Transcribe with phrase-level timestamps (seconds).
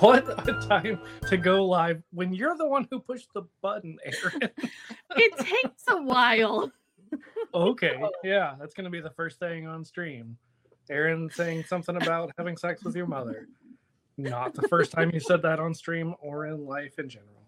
[0.04, 0.98] What a time
[1.28, 4.48] to go live when you're the one who pushed the button, Aaryn.
[5.16, 6.72] It takes a while.
[7.54, 10.38] okay, yeah, that's gonna be the first thing on stream.
[10.90, 13.46] Aaryn saying something about having sex with your mother.
[14.16, 17.44] Not the first time you said that on stream or in life in general.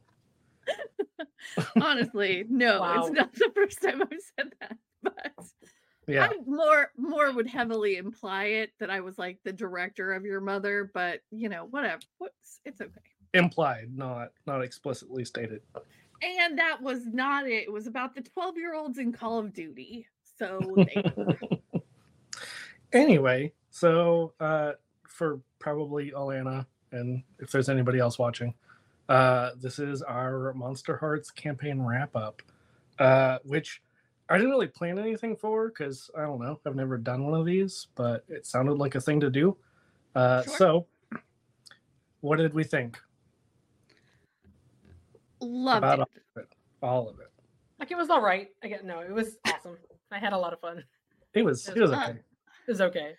[1.81, 3.05] Honestly, no, Wow.
[3.07, 4.77] it's not the first time I've said that.
[5.03, 5.33] But
[6.07, 10.25] Yeah, I more more would heavily imply it that I was like the director of
[10.25, 12.03] your mother, but you know, whatever.
[12.19, 12.93] What's it's okay.
[13.35, 15.63] implied, not not explicitly stated.
[16.23, 17.65] And that was not it.
[17.65, 20.07] It was about the 12 year olds in Call of Duty.
[20.39, 20.75] So
[22.93, 24.73] anyway, so uh,
[25.09, 28.55] for probably Alana, and if there's anybody else watching,
[29.09, 32.43] uh, this is our Monsterhearts campaign wrap up,
[32.99, 33.83] uh, which
[34.33, 37.47] I didn't really plan anything for because I don't know, I've never done one of
[37.47, 39.57] these, but it sounded like a thing to do.
[40.15, 40.57] Uh, Sure.
[40.57, 40.87] So,
[42.21, 42.99] what did we think?
[45.41, 46.49] loved About it.
[46.83, 47.31] All of it.
[47.79, 48.49] Like it was all right.
[48.63, 49.77] I get no, it was awesome.
[50.11, 50.85] I had a lot of fun.
[51.35, 51.69] It was.
[51.69, 52.19] It was Uh, okay.
[52.67, 53.15] It was okay.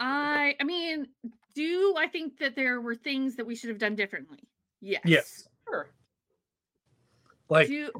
[0.00, 1.08] I I mean,
[1.54, 4.38] do I think that there were things that we should have done differently?
[4.80, 5.02] Yes.
[5.04, 5.48] Yes.
[5.68, 5.90] Sure.
[7.50, 7.90] Like, do,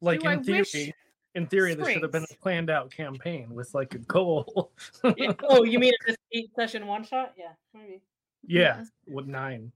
[0.00, 0.92] like do I in theory, wish
[1.36, 4.72] in theory, this should have been a planned out campaign with like a goal.
[5.16, 5.32] Yeah.
[5.48, 7.34] Oh, you mean this eight session one shot?
[7.36, 8.00] Yeah, maybe.
[8.46, 8.88] Yeah, Yes.
[9.06, 9.70] with nine.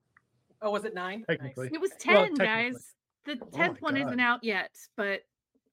[0.63, 1.25] Oh, was it nine?
[1.29, 1.71] Technically.
[1.73, 2.45] It was 10, technically.
[2.47, 2.95] guys.
[3.25, 5.21] The Oh 10th my one isn't out yet, but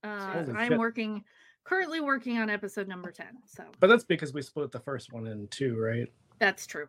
[0.03, 0.77] uh, I'm shit.
[0.77, 1.23] working
[1.63, 3.25] currently working on episode number 10.
[3.45, 6.07] So But that's because we split the first one in two, right?
[6.39, 6.87] that's true.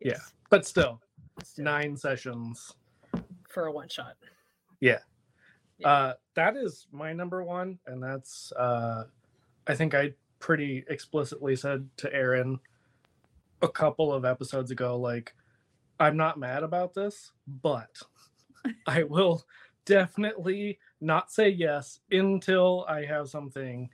[0.00, 0.18] Yeah.
[0.50, 1.00] But still,
[1.44, 2.72] Still, nine sessions.
[3.48, 4.14] for a one shot.
[4.80, 4.98] Yeah.
[5.84, 9.04] Uh, that is my number one, and that's uh,
[9.66, 12.58] I think I pretty explicitly said to Aaryn
[13.62, 15.34] a couple of episodes ago, like
[15.98, 17.90] I'm not mad about this, but
[18.86, 19.44] I will
[19.84, 23.90] definitely not say yes until I have something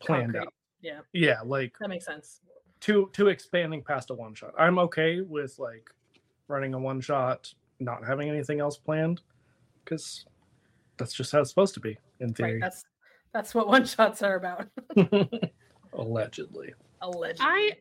[0.00, 0.40] planned Concrete.
[0.40, 0.54] out.
[0.80, 2.40] Yeah, Yeah, like that makes sense.
[2.80, 4.52] to to expanding past a one shot.
[4.58, 5.88] I'm okay with like
[6.48, 9.22] running a one shot, not having anything else planned,
[9.84, 10.26] because
[10.96, 12.48] that's just how it's supposed to be in theory.
[12.48, 12.50] Right.
[12.52, 12.60] theory.
[12.60, 12.84] That's
[13.32, 14.68] that's what one shots are about.
[15.92, 16.74] Allegedly.
[17.00, 17.46] Allegedly.
[17.46, 17.72] I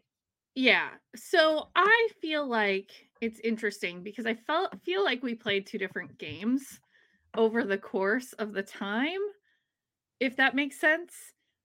[0.56, 0.90] yeah.
[1.16, 2.92] So I feel like
[3.22, 6.80] it's interesting because I felt feel like we played two different games
[7.36, 9.20] over the course of the time.
[10.20, 11.14] If that makes sense.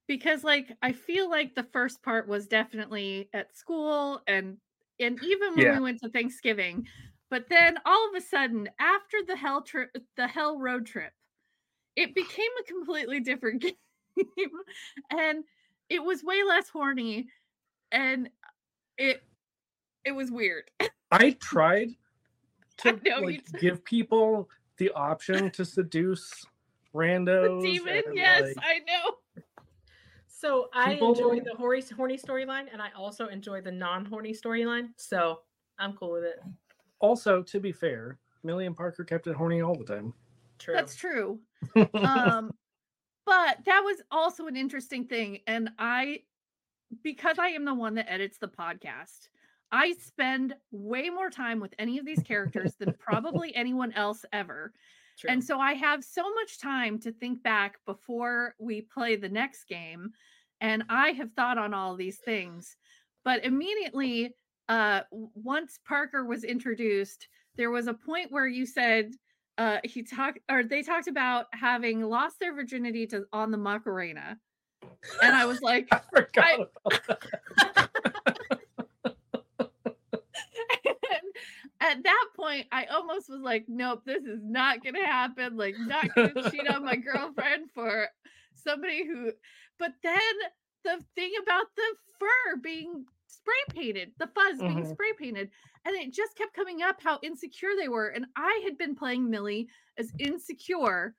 [0.06, 4.56] Because like I feel like the first part was definitely at school and
[5.00, 5.74] and even when Yeah.
[5.74, 6.86] we went to Thanksgiving,
[7.30, 11.12] but then all of a sudden after the hell trip the hell road trip,
[11.98, 13.60] it became a completely different
[14.16, 14.50] game.
[15.10, 15.44] and
[15.88, 17.26] it was way less horny
[17.92, 18.28] and
[18.96, 19.22] it
[20.04, 20.64] it was weird.
[21.10, 21.88] I tried
[22.78, 26.44] to know you like t- give people the option to seduce
[26.94, 27.62] randos.
[27.62, 29.42] Demon, and, yes, like, I know.
[30.28, 34.32] So I People- enjoy the horny horny storyline, and I also enjoy the non horny
[34.32, 34.90] storyline.
[34.96, 35.40] So
[35.78, 36.38] I'm cool with it.
[37.00, 40.14] also, to be fair, Millie and Parker kept it horny all the time.
[40.58, 40.74] True.
[40.74, 41.40] That's true.
[41.94, 42.52] Um
[43.26, 46.20] but that was also an interesting thing and I
[47.02, 49.28] because I am the one that edits the podcast,
[49.70, 54.72] I spend way more time with any of these characters than probably anyone else ever.
[55.18, 55.30] True.
[55.30, 59.64] And so I have so much time to think back before we play the next
[59.64, 60.12] game.
[60.60, 62.76] And I have thought on all these things.
[63.24, 64.34] But immediately,
[64.68, 69.12] uh, once Parker was introduced, there was a point where you said
[69.58, 74.38] uh, he talked or they talked about having lost their virginity to on the Macarena.
[75.22, 77.90] And I was like, I forgot I- about that.
[81.80, 85.56] at that point, I almost was like, nope, this is not gonna happen.
[85.56, 88.08] Like, not gonna cheat on my girlfriend for
[88.54, 89.32] somebody who
[89.78, 90.18] but then
[90.84, 93.04] the thing about the fur being
[93.48, 94.90] spray painted, the fuzz being Mhm.
[94.92, 95.50] spray painted,
[95.84, 98.08] and it just kept coming up how insecure they were.
[98.08, 101.14] And I had been playing Millie as insecure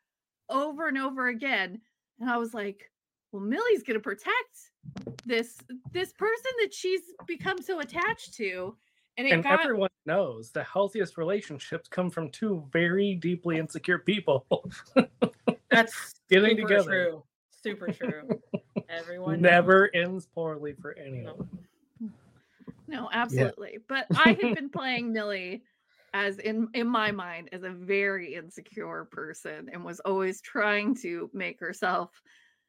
[0.50, 1.82] over and over again.
[2.20, 2.92] And I was like,
[3.32, 4.72] well, Millie's gonna protect
[5.26, 5.58] this
[5.92, 8.78] this person that she's become so attached to.
[9.18, 14.00] And it and got everyone knows the healthiest relationships come from two very deeply insecure
[14.00, 14.46] people
[15.70, 17.06] That's getting super together.
[17.06, 17.24] True.
[17.52, 18.42] Super true.
[18.90, 21.06] Everyone Never ends poorly for knows.
[21.06, 21.68] anyone.
[22.90, 23.02] No.
[23.04, 23.80] No, absolutely.
[23.88, 25.64] But I had been playing Millie
[26.14, 31.30] as in in my mind as a very insecure person and was always trying to
[31.34, 32.10] make herself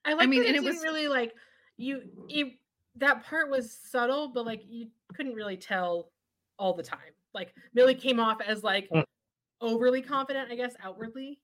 [0.05, 1.33] I like I mean, and it it was- really like
[1.77, 2.53] you, you.
[2.97, 6.11] That part was subtle, but like you couldn't really tell
[6.59, 7.15] all the time.
[7.33, 9.05] like Millie came off as like Mm.
[9.63, 11.39] overly confident, I guess, outwardly.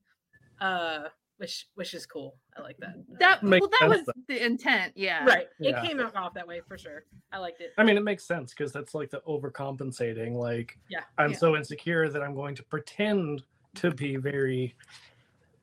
[0.60, 2.36] Uh which which is cool.
[2.56, 2.94] I like that.
[3.20, 4.92] That well, that was sense, the intent.
[4.96, 5.24] Yeah.
[5.24, 5.46] right.
[5.58, 5.82] Yeah.
[5.82, 7.04] It came out off that way for sure.
[7.32, 7.72] I liked it.
[7.78, 10.32] I mean, it makes sense because that's like the overcompensating.
[10.34, 11.00] Like, Yeah.
[11.18, 11.36] I'm Yeah.
[11.38, 13.42] so insecure that I'm going to pretend
[13.76, 14.74] to be very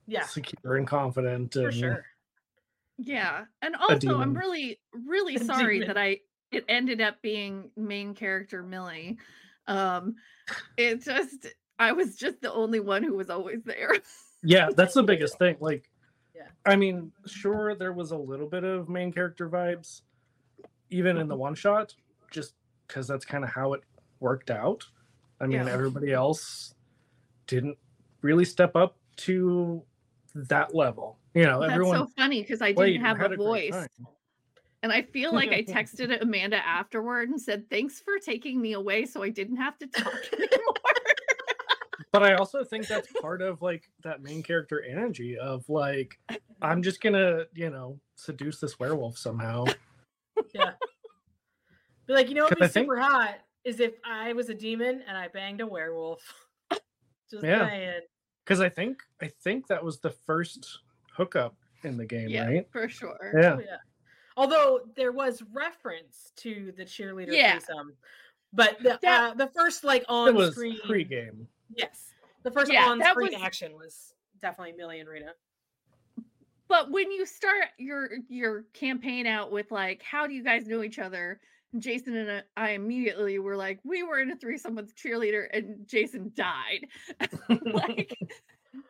[0.05, 1.53] Yeah, secure and confident.
[1.53, 2.05] for and- sure.
[2.99, 3.45] Yeah.
[3.63, 5.37] And also, I'm really, really
[5.77, 6.19] sorry that I
[6.51, 9.17] it ended up being main character Millie.
[9.65, 10.15] Um,
[10.77, 11.47] it just
[11.79, 13.93] I was just the only one who was always there.
[14.43, 15.57] Yeah, that's the biggest thing.
[15.59, 15.89] Like,
[16.35, 16.47] Yeah.
[16.65, 20.01] I mean, sure, there was a little bit of main character vibes,
[20.89, 21.93] even in the one shot,
[22.31, 22.53] just
[22.87, 23.81] because that's kind of how it
[24.19, 24.85] worked out.
[25.39, 25.73] I mean, Yeah.
[25.73, 26.75] everybody else
[27.47, 27.77] didn't
[28.21, 29.83] really step up to
[30.35, 31.17] that level.
[31.33, 33.87] You know, That's everyone so funny because I didn't have had a voice.
[34.83, 39.05] And I feel like I texted Amanda afterward and said, Thanks for taking me away
[39.05, 40.73] so I didn't have to talk anymore.
[42.13, 46.19] But I also think that's part of like that main character energy of like,
[46.61, 49.65] I'm just gonna, you know, seduce this werewolf somehow.
[50.53, 50.73] Yeah.
[52.05, 54.49] Be like, you know what would 'Cause be think- super hot is if I was
[54.49, 56.21] a demon and I banged a werewolf.
[57.31, 57.67] Just Yeah.
[57.67, 58.01] saying.
[58.45, 60.81] Because I think I think that was the first
[61.15, 62.67] hookup in the game, yeah, right?
[62.71, 63.31] for sure.
[63.41, 63.55] Yeah.
[63.55, 63.77] Oh, yeah.
[64.37, 67.53] Although there was reference to the cheerleader Yeah.
[67.57, 67.93] threesome,
[68.51, 71.47] but the That- uh, the first like It on was screen pre-game.
[71.75, 72.11] Yes,
[72.43, 73.41] the first Yeah, on-screen was...
[73.41, 75.33] action was definitely Millie and Rita.
[76.67, 80.81] But when you start your your campaign out with like, how do you guys know
[80.81, 81.39] each other?
[81.79, 85.87] Jason and I- immediately were like, we were in a threesome with the cheerleader, and
[85.87, 86.85] Jason died.
[87.49, 88.15] like,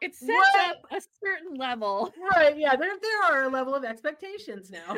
[0.01, 0.69] it sets What?
[0.69, 2.13] up a certain level.
[2.35, 2.57] Right?
[2.57, 4.97] Yeah, there there are a level of expectations now.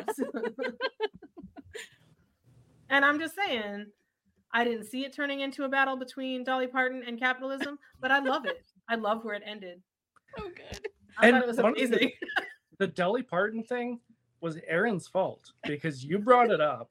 [2.90, 3.86] and I'm just saying,
[4.56, 8.20] I didn't see it turning into a battle between Dolly Parton and capitalism, but I
[8.20, 8.64] love it.
[8.88, 9.82] I love where it ended.
[10.38, 10.80] Oh, good.
[11.18, 12.12] I And thought it was one of the- amazing.
[12.78, 14.00] The Dolly Parton thing
[14.40, 16.90] was Aaryn's fault because you brought it up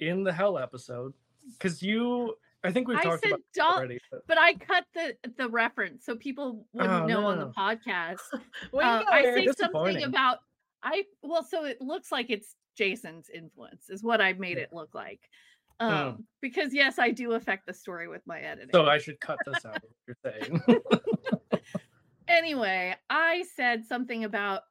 [0.00, 1.12] in the Hell episode.
[1.52, 3.98] Because you, I think we've I talked said about this Dol- already.
[4.10, 8.20] But, But I cut the the reference so people wouldn't Oh, know on the podcast.
[8.72, 9.34] Way Uh, to go, I Aaryn.
[9.44, 10.38] say something about
[10.82, 14.64] I well, so it looks like it's Jason's influence is what I made Yeah.
[14.64, 15.20] it look like.
[15.80, 18.70] Um, because yes, I do affect the story with my editing.
[18.72, 19.82] so I should cut this out.
[20.06, 20.62] You're saying?
[22.28, 24.62] anyway, I said something about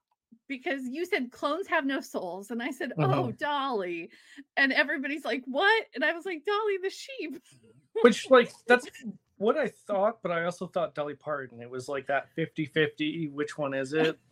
[0.48, 4.10] because you said clones have no souls, and I said, "Oh, Dolly,"
[4.58, 7.42] and everybody's like, "What?" And I was like, "Dolly the sheep."
[8.02, 8.88] Which, like, that's
[9.38, 11.62] what I thought, but I also thought Dolly Parton.
[11.62, 13.30] It was like that 50 50.
[13.30, 14.18] Which one is it?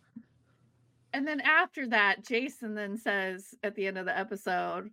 [1.14, 4.88] And then after that, Jason then says at the end of the episode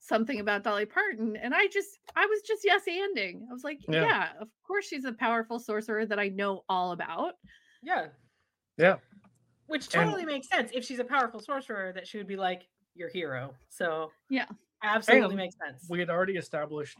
[0.00, 1.36] something about Dolly Parton.
[1.36, 3.42] And I just, I was just yes anding.
[3.48, 4.02] I was like, Yeah.
[4.04, 4.28] yeah.
[4.40, 7.34] of course she's a powerful sorcerer that I know all about.
[7.82, 8.06] Yeah.
[8.78, 8.96] Yeah.
[9.66, 10.70] Which And- totally makes sense.
[10.74, 13.54] If she's a powerful sorcerer, that she would be like your hero.
[13.68, 14.46] So Yeah.
[14.82, 15.86] absolutely makes sense.
[15.88, 16.98] we had already established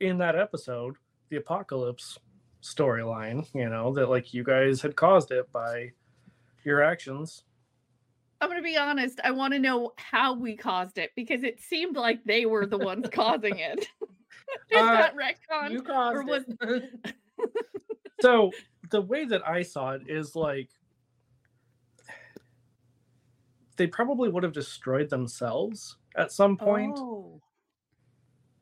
[0.00, 0.96] in that episode
[1.30, 2.18] the apocalypse
[2.62, 5.90] storyline, you know, that like you guys had caused it by
[6.64, 7.44] your actions.
[8.42, 9.20] I'm going to be honest.
[9.22, 12.76] I want to know how we caused it because it seemed like they were the
[12.76, 13.78] ones causing it.
[14.70, 15.70] Is Uh, that retcon?
[15.70, 16.90] you caused or was- it.
[18.20, 18.50] So
[18.90, 20.68] the way that I saw it is like
[23.76, 27.40] they probably would have destroyed themselves at some point Oh.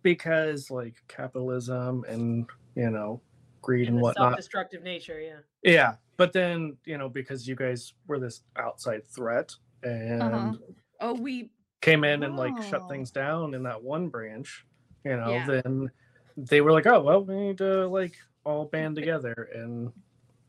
[0.03, 3.21] because like capitalism and you know
[3.61, 5.41] greed and and whatnot self-destructive nature, yeah.
[5.63, 10.53] Yeah, but then you know because you guys were this outside threat and Uh-huh.
[11.01, 12.89] Oh, we came in and like shut Oh.
[12.89, 14.67] things down in that one branch,
[15.05, 15.61] you know, Yeah.
[15.63, 15.91] then
[16.37, 19.93] they were like, oh well, we need to like all band together and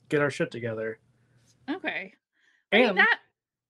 [0.09, 1.00] get our shit together.
[1.69, 2.13] okay.
[2.73, 3.19] I mean And that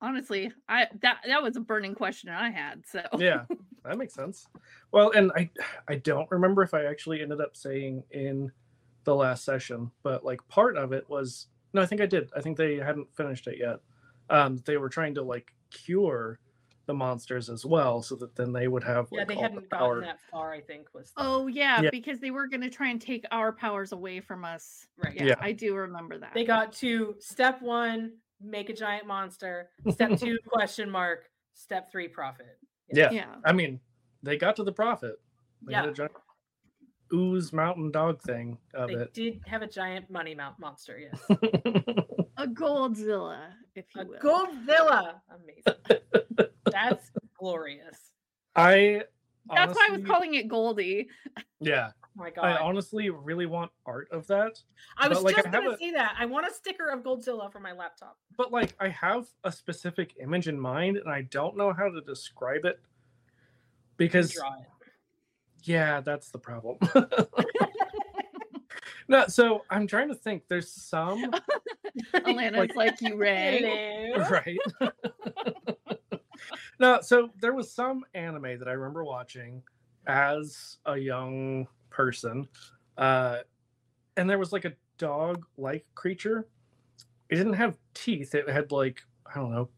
[0.02, 2.84] honestly, I that that was a burning question I had.
[2.88, 3.46] So yeah,
[3.86, 4.48] that makes sense.
[4.92, 5.50] Well, and I
[5.88, 8.52] I don't remember if I actually ended up saying in
[9.04, 12.30] the last session, but like part of it was no, I think I did.
[12.36, 13.80] I think they hadn't finished it yet.
[14.32, 16.40] Um, they were trying to like cure
[16.88, 19.48] the monsters as well, so that then they would have Yeah, like they all the
[19.50, 19.96] hadn't power.
[20.02, 21.90] gotten that far, I think, was the- Oh yeah, Yeah.
[21.92, 24.88] because they were going to try and take our powers away from us.
[24.98, 25.14] Right.
[25.16, 25.36] Yeah, Yeah.
[25.40, 26.34] I do remember that.
[26.34, 29.70] they got to step one, make a giant monster.
[29.92, 31.30] Step two, question mark.
[31.54, 32.58] Step three, profit.
[32.92, 33.12] Yeah.
[33.12, 33.36] yeah.
[33.46, 33.80] I mean,
[34.24, 35.16] they got to the profit.
[35.62, 35.92] They had Yeah.
[35.92, 36.12] a giant
[37.14, 39.14] ooze mountain dog thing of They it.
[39.14, 41.40] did have a giant money mount monster, yes.
[42.42, 43.38] A Goldzilla,
[43.76, 44.20] if you a will.
[44.20, 45.14] Goldzilla.
[45.30, 46.50] Amazing.
[46.72, 48.12] That's glorious.
[48.56, 49.04] I
[49.54, 51.10] That's why I was calling it Goldie.
[51.60, 52.46] Yeah, oh my god.
[52.46, 54.60] I honestly really want art of that.
[54.98, 56.16] I was like, just have gonna a- say that.
[56.18, 58.18] I want a sticker of Goldzilla for my laptop.
[58.38, 62.02] But like I have a specific image in mind and I don't know how to
[62.02, 62.80] describe it.
[63.98, 64.42] Because it.
[65.64, 66.78] yeah, that's the problem.
[69.08, 70.44] no, so I'm trying to think.
[70.48, 71.32] There's some
[72.14, 74.12] Alana's like, you Ray.
[74.14, 74.28] Hello.
[74.30, 74.60] right.
[76.80, 79.62] no, so there was some anime that I remember watching
[80.08, 82.48] as a young person.
[82.98, 83.40] Uh
[84.18, 86.48] and there was like a dog like creature.
[87.30, 89.70] It didn't have teeth, it had like, I don't know,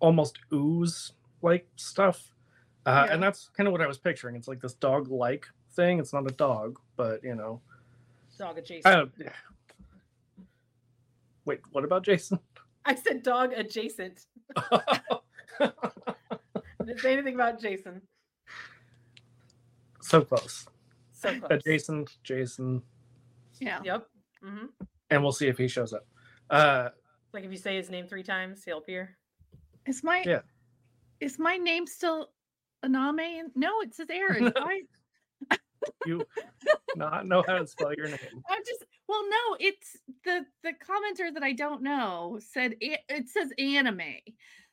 [0.00, 2.32] almost ooze like stuff.
[2.86, 3.14] Uh, Yeah.
[3.14, 4.36] And that's kind of what I was picturing.
[4.36, 5.98] It's like this dog like thing.
[5.98, 7.60] It's not a dog, but you know.
[8.38, 8.86] Dog adjacent.
[8.86, 9.06] Uh,
[11.46, 12.38] wait, what about Jason?
[12.84, 14.26] I said dog adjacent.
[15.58, 18.00] Didn't say anything about Jason.
[20.02, 20.66] so close.
[21.12, 21.50] So close.
[21.50, 22.82] Adjacent, Jason,
[23.58, 23.80] Yeah.
[23.82, 24.06] Yep.
[24.42, 24.66] hmm
[25.10, 26.04] and we'll see if he shows up.
[26.50, 26.90] Uh,
[27.32, 29.16] Like if you say his name three times, he'll appear.
[29.86, 30.40] Is my Yeah.
[31.20, 32.30] is my name still
[32.84, 33.44] Aname?
[33.54, 34.52] No, it says Aaryn.
[34.54, 34.82] Why?
[36.04, 36.24] you
[36.96, 38.42] not know how to spell your name.
[38.48, 43.28] I'm just well, no, it's the the commenter that I don't know said it, it
[43.28, 44.00] says anime.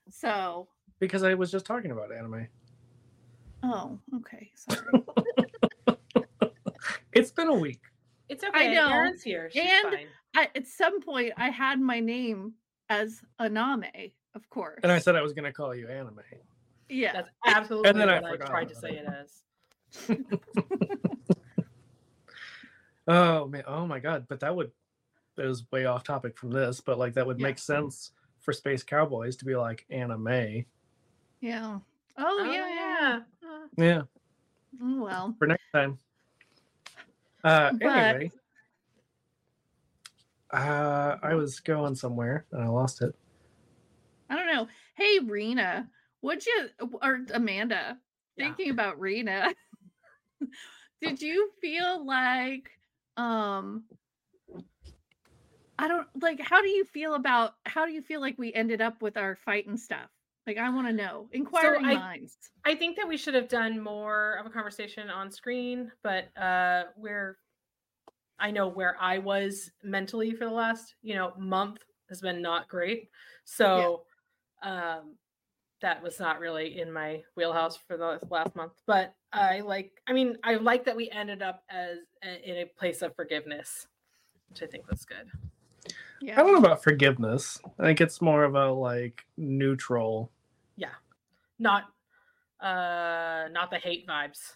[0.09, 0.67] So,
[0.99, 2.47] Because I was just talking about anime.
[3.63, 5.03] oh, okay, sorry.
[7.15, 7.79] It's been a week.
[8.27, 8.69] It's okay.
[8.71, 8.89] I know.
[8.89, 9.47] Aaryn's here.
[9.53, 10.07] She's And- fine.
[10.35, 12.53] I, at some point, I had my name
[12.89, 14.79] as Aname, of course.
[14.81, 16.21] And I said I was going to call you anime.
[16.89, 19.05] yeah, That's absolutely and then I what I, forgot tried to say it.
[19.05, 19.41] it as.
[23.07, 23.63] Oh, man.
[23.67, 24.25] Oh, my God.
[24.29, 24.71] But that would,
[25.35, 27.47] that was way off topic from this, but like that would Yeah.
[27.47, 30.65] make sense for Space Cowboys to be like anime.
[31.41, 31.79] yeah.
[32.17, 33.19] Oh, yeah, yeah.
[33.43, 34.01] Uh, Yeah.
[34.81, 35.97] Oh, well, For next time.
[37.43, 38.31] Uh, But- anyway.
[40.51, 43.15] Uh, I was going somewhere and I lost it.
[44.29, 44.67] I don't know.
[44.95, 45.87] Hey, Reena,
[46.21, 46.69] would you
[47.01, 47.97] or Amanda
[48.37, 48.45] Yeah.
[48.47, 49.53] thinking about Reena?
[51.01, 52.69] did you feel like
[53.17, 53.83] um
[55.77, 58.81] I don't like how do you feel about how do you feel like we ended
[58.81, 60.09] up with our fight and stuff?
[60.45, 61.29] Like I want to know.
[61.31, 62.37] Inquiring I- minds.
[62.65, 66.83] I think that we should have done more of a conversation on screen, but uh
[66.95, 67.37] where
[68.39, 71.79] I know where I was mentally for the last, you know, month
[72.09, 73.09] has been not great.
[73.45, 74.03] So
[74.63, 75.15] um
[75.83, 80.13] that was not really in my wheelhouse for the last month, but I like I
[80.13, 83.87] mean, I like that we ended up as a- in a place of forgiveness,
[84.49, 85.29] which I think was good.
[86.21, 86.39] Yeah.
[86.39, 87.59] I don't know about forgiveness.
[87.77, 90.31] I think it's more of a like neutral.
[90.77, 90.95] Yeah.
[91.59, 91.83] Not
[92.61, 94.53] uh not the hate vibes.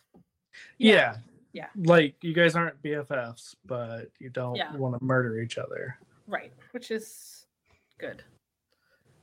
[0.78, 1.18] Yeah.
[1.52, 1.68] Yeah.
[1.76, 4.74] Like you guys aren't BFFs, but you don't Yeah.
[4.78, 5.98] want to murder each other.
[6.26, 7.46] Right, which is
[7.98, 8.24] good.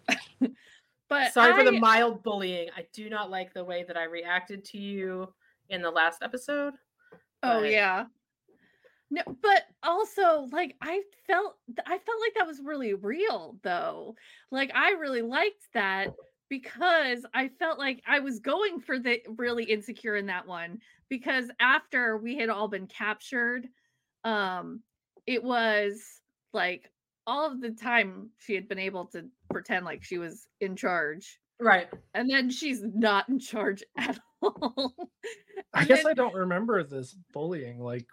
[1.08, 2.70] But Sorry for the mild bullying.
[2.76, 5.32] I do not like the way that I reacted to you
[5.68, 6.74] in the last episode.
[7.42, 8.06] Oh but- yeah.
[9.10, 11.56] No, but also like I felt
[11.86, 14.16] I felt like that was really real though.
[14.50, 16.14] Like I really liked that
[16.48, 21.50] because I felt like I was going for the really insecure in that one because
[21.60, 23.68] after we had all been captured
[24.24, 24.80] um
[25.26, 26.02] it was
[26.52, 26.90] like
[27.26, 31.38] all of the time she had been able to pretend like she was in charge
[31.60, 31.88] Right.
[32.14, 34.94] and then she's not in charge at all.
[35.72, 37.78] I guess then- I don't remember this bullying.
[37.80, 38.06] Like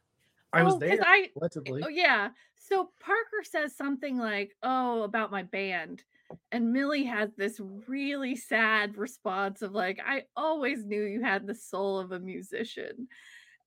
[0.53, 1.81] I was Oh, 'cause there I allegedly.
[1.85, 2.29] Oh yeah.
[2.55, 6.03] So Parker says something like, "Oh, about my band."
[6.51, 11.55] And Millie has this really sad response of like, "I always knew you had the
[11.55, 13.07] soul of a musician."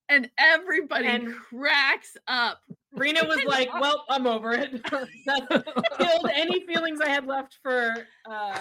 [0.09, 2.61] And everybody And- cracks up.
[2.97, 4.71] Reena was like, "Well, I'm over it."
[5.27, 8.59] that killed any feelings I had left for uh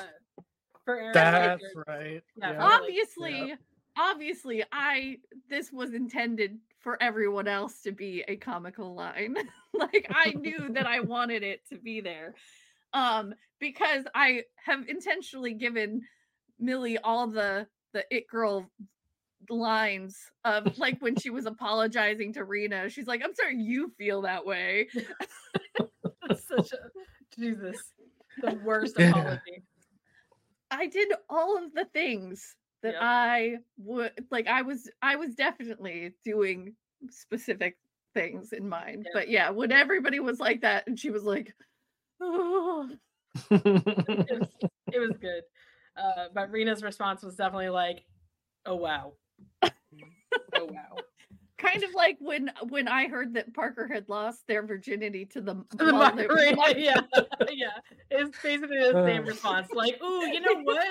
[0.86, 1.14] for Aaron.
[1.14, 1.84] That's Baker.
[1.88, 2.24] right.
[2.38, 2.58] Yeah, Yeah.
[2.58, 2.74] really.
[2.74, 3.56] obviously,
[3.98, 5.18] obviously, I
[5.50, 9.36] this was intended for everyone else to be a comical line.
[9.74, 12.34] like I knew that I wanted it to be there.
[12.94, 16.02] Um, because I have intentionally given
[16.60, 18.70] Millie all the the it girl
[19.50, 24.22] lines of like when she was apologizing to Reena, she's like, I'm sorry you feel
[24.24, 24.88] that way.
[26.28, 26.78] That's such a
[27.40, 27.78] Jesus.
[28.42, 29.10] The worst Yeah.
[29.10, 29.64] apology.
[30.72, 33.02] I did all of the things that Yep.
[33.02, 36.76] I would like I was I was definitely doing
[37.10, 37.78] specific
[38.14, 39.04] things in mind.
[39.06, 39.14] Yep.
[39.14, 41.54] But yeah, when everybody was like that and she was like
[42.22, 42.90] oh,
[43.52, 44.50] It was,
[44.92, 45.44] it was good.
[45.98, 48.04] Uh, but Reena's response was definitely like,
[48.66, 49.14] "Oh wow,
[49.64, 49.70] oh
[50.66, 50.96] wow."
[51.58, 55.64] kind of like when when I heard that Parker had lost their virginity to the,
[55.76, 57.02] The well, they- yeah,
[57.52, 57.78] yeah.
[58.12, 59.70] It's basically the same response.
[59.74, 60.86] Like, ooh, you know what?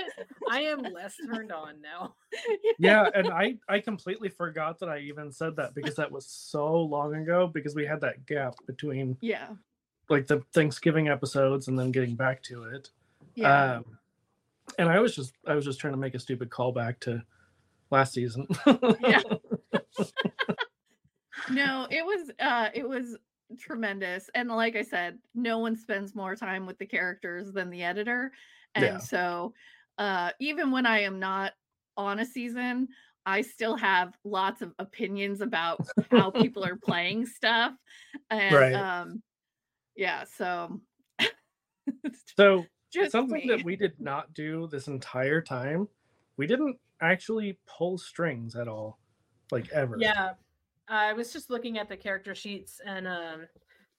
[0.50, 2.14] I am less turned on now.
[2.78, 6.80] yeah and i i completely forgot that i even said that because that was so
[6.80, 9.49] long ago because we had that gap between yeah,
[10.09, 12.90] like the thanksgiving episodes and then getting back to it
[13.35, 13.75] yeah.
[13.75, 13.85] um
[14.78, 17.23] and i was just i was just trying to make a stupid callback to
[17.92, 18.49] last season
[18.99, 19.22] Yeah.
[21.49, 23.16] no, it was uh it was
[23.58, 24.30] tremendous.
[24.34, 28.32] And like I said, no one spends more time with the characters than the editor.
[28.75, 29.02] And Yeah.
[29.02, 29.54] so
[29.99, 31.52] uh even when I am not
[31.96, 32.88] on a season,
[33.26, 35.80] I still have lots of opinions about
[36.11, 37.75] how people are playing stuff.
[38.30, 38.75] And Right.
[38.75, 39.22] um
[39.96, 40.80] yeah, so
[42.38, 43.46] so just something me.
[43.46, 45.88] that we did not do this entire time
[46.37, 48.99] we didn't actually pull strings at all
[49.50, 50.32] like ever Yeah.
[50.88, 53.47] I was just looking at the character sheets and um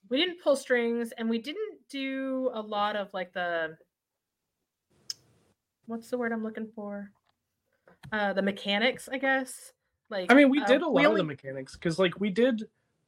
[0.09, 3.77] we didn't pull strings and we didn't do a lot of like the
[5.85, 7.11] what's the word I'm looking for?
[8.11, 9.73] Uh the mechanics, I guess.
[10.09, 12.63] Like i mean we uh, did a lot of the mechanics because like we did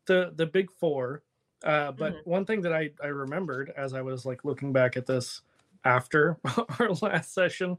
[0.07, 1.23] the the big four
[1.63, 2.25] uh but Mhm.
[2.25, 5.41] one thing that i i remembered as i was like looking back at this
[5.83, 6.37] after
[6.79, 7.77] our last session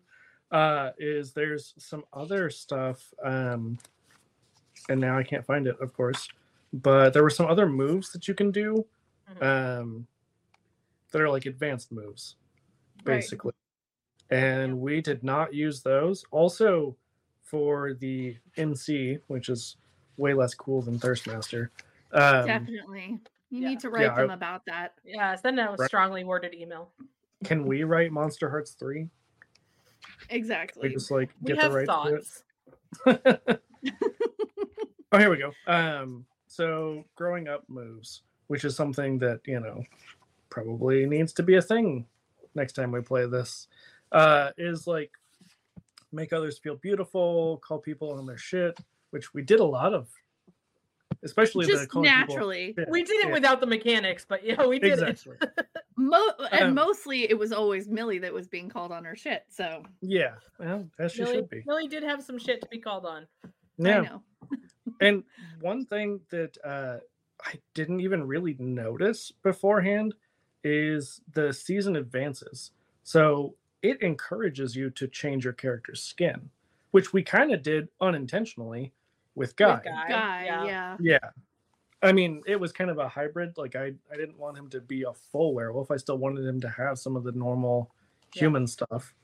[0.52, 3.78] uh is there's some other stuff um
[4.88, 6.28] and now i can't find it of course
[6.72, 8.84] but there were some other moves that you can do
[9.40, 9.42] Mhm.
[9.80, 10.06] um
[11.10, 12.36] that are like advanced moves
[13.04, 13.16] Right.
[13.16, 13.52] basically
[14.30, 16.96] and we did not use those also
[17.42, 19.76] for the MC which is
[20.16, 21.70] way less cool than thirstmaster
[22.12, 23.18] um, definitely
[23.50, 23.68] you yeah.
[23.68, 24.94] need to write I- them about that.
[25.04, 25.86] Yeah, send a Right.
[25.88, 26.90] strongly worded email.
[27.44, 29.08] can we write monsterhearts 3
[30.30, 30.88] Exactly.
[30.88, 32.44] we just like We get have the right to it thoughts.
[35.12, 39.82] oh here we go um so growing up moves which is something that you know
[40.50, 42.06] probably needs to be a thing
[42.54, 43.68] next time we play this
[44.12, 45.10] uh is like
[46.12, 48.78] make others feel beautiful call people on their shit
[49.10, 50.08] which we did a lot of
[51.22, 52.74] especially just calling naturally.
[52.78, 52.88] shit.
[52.90, 55.08] We did it Yeah, without the mechanics, but yeah, we did it.
[55.08, 55.36] exactly
[55.96, 59.44] Mo- and Um, mostly it was always Millie that was being called on her shit.
[59.48, 62.78] So yeah well as she Millie, should be Millie did have some shit to be
[62.78, 63.26] called on.
[63.78, 64.22] yeah I know.
[65.00, 65.24] and
[65.60, 66.98] one thing that uh,
[67.44, 70.14] I didn't even really notice beforehand
[70.64, 72.72] is the season advances.
[73.04, 76.50] So it encourages you to change your character's skin,
[76.90, 78.92] which we kind of did unintentionally
[79.36, 79.74] with Guy.
[79.74, 80.64] With Guy, Guy, yeah.
[80.64, 80.96] yeah.
[81.00, 81.18] Yeah.
[82.02, 83.56] I mean, it was kind of a hybrid.
[83.56, 85.90] Like I, I didn't want him to be a full werewolf.
[85.90, 87.90] I still wanted him to have some of the normal
[88.34, 88.40] Yeah.
[88.40, 89.14] human stuff.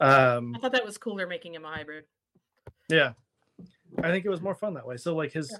[0.00, 2.04] Um, I thought that was cooler making him a hybrid.
[2.88, 3.12] Yeah.
[4.02, 4.96] I think it was more fun that way.
[4.96, 5.58] So like his Yeah.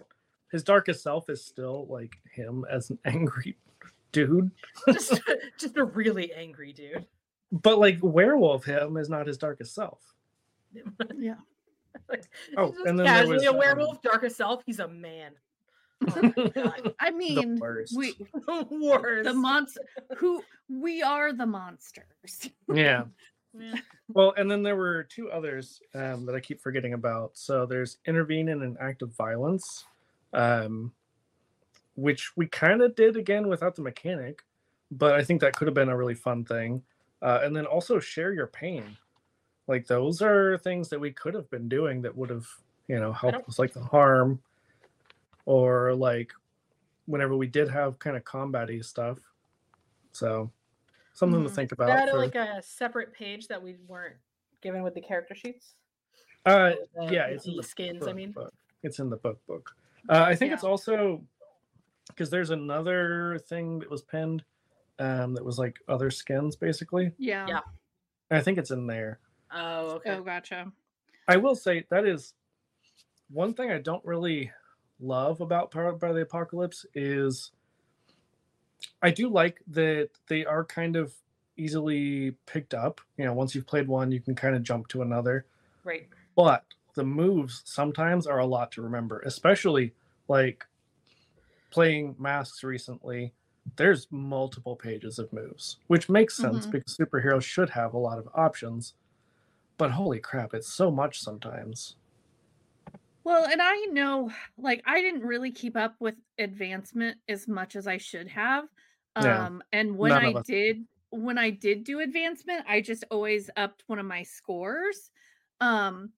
[0.52, 3.56] his darkest self is still like him as an angry
[4.12, 4.50] dude.
[4.88, 5.20] Just,
[5.58, 7.06] just a really angry dude.
[7.52, 10.00] But like werewolf him is not his darkest self.
[11.16, 11.36] Yeah.
[12.08, 12.24] Like,
[12.56, 14.62] Oh, he's just and then there casually was, a um, werewolf, darkest self.
[14.66, 15.32] He's a man.
[16.16, 17.96] Oh my god, I the mean, worst.
[17.96, 19.24] we the worst.
[19.24, 19.80] the monster
[20.16, 22.50] who we are the monsters.
[22.72, 23.04] yeah.
[23.58, 23.76] Yeah.
[24.12, 27.30] Well, and then there were two others um, that I keep forgetting about.
[27.34, 29.84] So there's intervene in an act of violence,
[30.32, 30.92] um,
[31.94, 34.42] which we kind of did again without the mechanic,
[34.90, 36.82] but I think that could have been a really fun thing.
[37.22, 38.96] Uh, and then also share your pain.
[39.66, 42.46] Like those are things that we could have been doing that would have,
[42.88, 44.40] you know, helped don't- with like the harm,
[45.46, 46.32] or like
[47.06, 49.18] whenever we did have kind of combat-y stuff.
[50.12, 50.50] So
[51.12, 51.48] something Mhm.
[51.48, 51.86] to think about.
[51.88, 54.16] that for- like a separate page that we weren't
[54.60, 55.74] given with the character sheets?
[56.46, 58.02] uh, With the- yeah, with it's in the the skins.
[58.02, 58.54] I book mean, book.
[58.82, 59.74] it's in the book book.
[60.10, 61.24] Uh, I think it's also
[62.08, 64.44] because there's another thing that was pinned
[64.98, 67.12] um, that was like other skins basically.
[67.18, 67.46] Yeah.
[67.48, 67.60] Yeah.
[68.30, 69.18] I think it's in there.
[69.54, 70.10] Oh okay.
[70.16, 70.70] Oh, gotcha.
[71.28, 72.34] I will say that is
[73.30, 74.50] one thing I don't really
[75.00, 77.52] love about Powered by the Apocalypse is
[79.02, 81.14] I do like that they are kind of
[81.56, 83.00] easily picked up.
[83.16, 85.46] You know, once you've played one, you can kind of jump to another.
[85.84, 86.08] Right.
[86.36, 86.64] but
[86.94, 89.92] the moves sometimes are a lot to remember especially
[90.28, 90.64] like
[91.70, 93.32] playing masks recently
[93.76, 96.70] there's multiple pages of moves which makes sense Mhm.
[96.70, 98.94] because superheroes should have a lot of options
[99.76, 101.96] but holy crap it's so much sometimes
[103.24, 107.86] Well, and I know, like, I didn't really keep up with advancement as much as
[107.86, 108.66] I should have.
[109.20, 109.46] Yeah.
[109.46, 113.84] Um, and when None I did, when I did do advancement, I just always upped
[113.86, 115.10] one of my scores.
[115.60, 116.12] Um,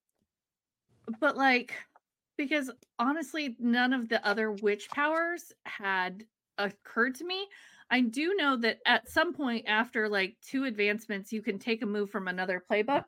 [1.21, 1.75] but like,
[2.37, 6.25] because honestly, none of the other witch powers had
[6.59, 7.47] occurred to me.
[7.91, 11.87] I do know that at some point after like two advancements, you can take a
[11.87, 13.05] move from another playbook.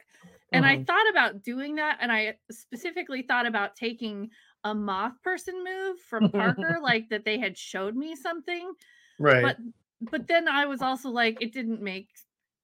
[0.52, 0.87] And I Mhm.
[0.87, 1.98] thought about doing that.
[2.00, 4.30] And I specifically thought about taking
[4.64, 8.72] a moth person move from Parker, like that they had showed me something.
[9.18, 9.42] right.
[9.42, 9.58] But
[10.00, 12.11] but then I was also like, it didn't make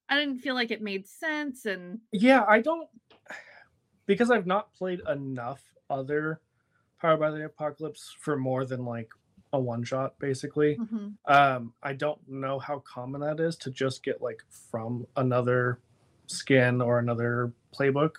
[0.08, 1.66] I didn't feel like it made sense.
[1.66, 2.88] And Yeah, I don't
[4.06, 6.40] because I've not played enough other
[7.00, 9.10] Power by the Apocalypse for more than like
[9.52, 10.80] a one shot, basically.
[10.80, 11.16] Mhm.
[11.26, 15.80] Um, I don't know how common that is to just get like from another
[16.26, 18.16] skin or another playbook.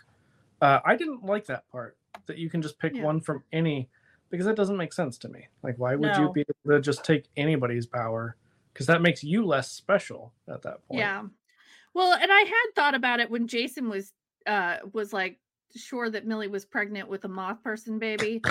[0.62, 3.04] Uh, I didn't like that part that you can just pick Yeah.
[3.04, 3.90] one from any
[4.30, 5.48] because that doesn't make sense to me.
[5.64, 8.36] Like, why would you be able to just take anybody's power?
[8.74, 11.00] Because that makes you less special at that point.
[11.00, 11.24] Yeah.
[11.94, 14.14] Well, and I had thought about it when Jason was
[14.46, 15.40] uh was like
[15.76, 18.42] sure that Millie was pregnant with a moth person baby.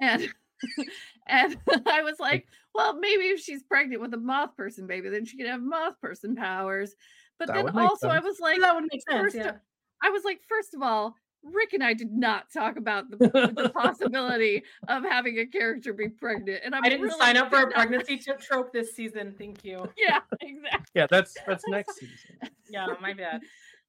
[0.00, 0.28] and
[1.26, 5.24] and I was like, well, maybe if she's pregnant with a moth person baby, then
[5.24, 6.94] she could have moth person powers.
[7.38, 9.22] But That then would make also I was like, that would make sense.
[9.22, 9.56] first Yeah.
[10.04, 13.18] Of- I was like, first of all, Rick and I did not talk about the,
[13.18, 16.62] the possibility of having a character be pregnant.
[16.64, 19.34] And I'm I didn't really sign up for a pregnancy tip trope this season.
[19.38, 19.86] Thank you.
[19.98, 20.86] Yeah, exactly.
[20.94, 22.38] Yeah, that's that's next season.
[22.70, 23.42] Yeah, my bad.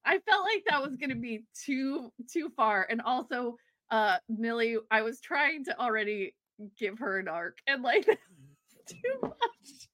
[0.03, 3.55] I felt like that was going to be too too far, and also
[3.89, 6.35] uh Millie, I was trying to already
[6.77, 9.87] give her an arc, and like too much.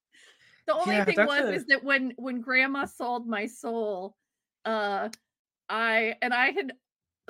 [0.67, 4.15] The only Yeah, thing was a- is that when when Grandma sold my soul,
[4.65, 5.09] uh,
[5.71, 6.73] I and I had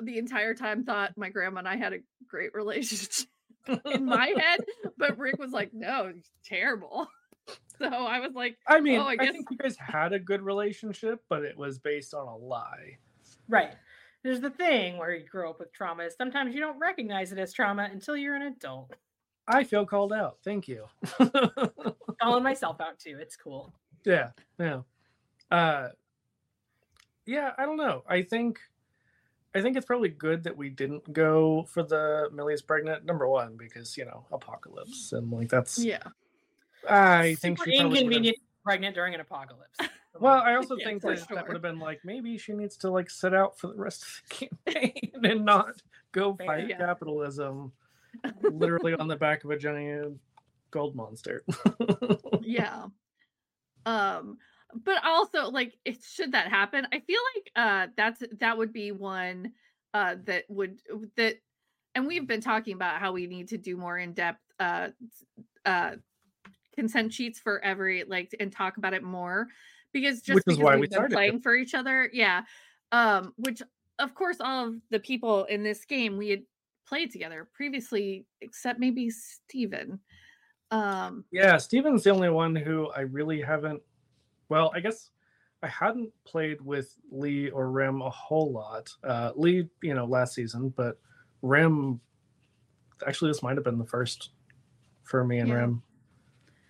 [0.02, 3.28] the entire time thought my grandma and I had a great relationship
[3.86, 4.60] in my head,
[4.98, 7.06] but Rick was like, "No, it's terrible."
[7.78, 10.20] So I was like, I mean, Oh, I I, guess- think you guys had a
[10.20, 12.98] good relationship, but it was based on a lie.
[13.48, 13.72] Right.
[14.22, 17.38] There's the thing where you grow up with trauma is sometimes you don't recognize it
[17.40, 18.94] as trauma until you're an adult.
[19.48, 20.36] I feel called out.
[20.44, 20.84] Thank you.
[22.20, 23.18] Calling myself out too.
[23.20, 23.74] It's cool.
[24.04, 24.28] yeah,
[24.60, 24.82] yeah.
[25.50, 25.88] Uh
[27.26, 28.02] yeah, I don't know.
[28.08, 28.60] I think
[29.54, 33.56] I think it's probably good that we didn't go for the Millie's pregnant number one
[33.56, 36.02] because you know apocalypse and like that's "Yeah,
[36.88, 39.78] I think Super she probably inconvenient pregnant during an apocalypse.
[40.20, 42.76] Well, I also Yeah, think for that that would have been like maybe she needs
[42.76, 45.82] to like sit out for the rest of the campaign and not
[46.12, 46.46] go Fair.
[46.46, 46.76] fight Yeah.
[46.76, 47.72] capitalism
[48.42, 50.20] literally on the back of a giant
[50.70, 51.42] gold monster.
[52.42, 52.84] yeah
[53.86, 54.36] um
[54.84, 58.92] but also like it should that happen i feel like uh that's that would be
[58.92, 59.52] one
[59.94, 60.80] uh that would
[61.16, 61.36] that
[61.94, 64.88] and we've been talking about how we need to do more in-depth uh
[65.66, 65.92] uh
[66.74, 69.46] consent sheets for every like and talk about it more
[69.92, 71.16] because just Which is because why we've we started it.
[71.16, 72.42] playing for each other yeah
[72.92, 73.60] um which
[73.98, 76.42] of course all of the people in this game we had
[76.86, 80.00] played together previously except maybe Steven.
[80.70, 83.82] um yeah, Steven's the only one who I really haven't.
[84.52, 85.08] Well, I guess
[85.62, 88.90] I hadn't played with Lee or Rim a whole lot.
[89.02, 90.98] Uh, Lee, you know, last season, but
[91.40, 92.02] Rim.
[93.06, 94.32] Actually, this might have been the first
[95.04, 95.54] for me and Yeah.
[95.54, 95.82] Rim.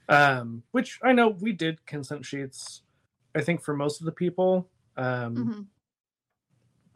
[0.08, 2.82] Um, which I know we did consent sheets.
[3.34, 4.70] I think for most of the people.
[4.96, 5.66] Um, mhm.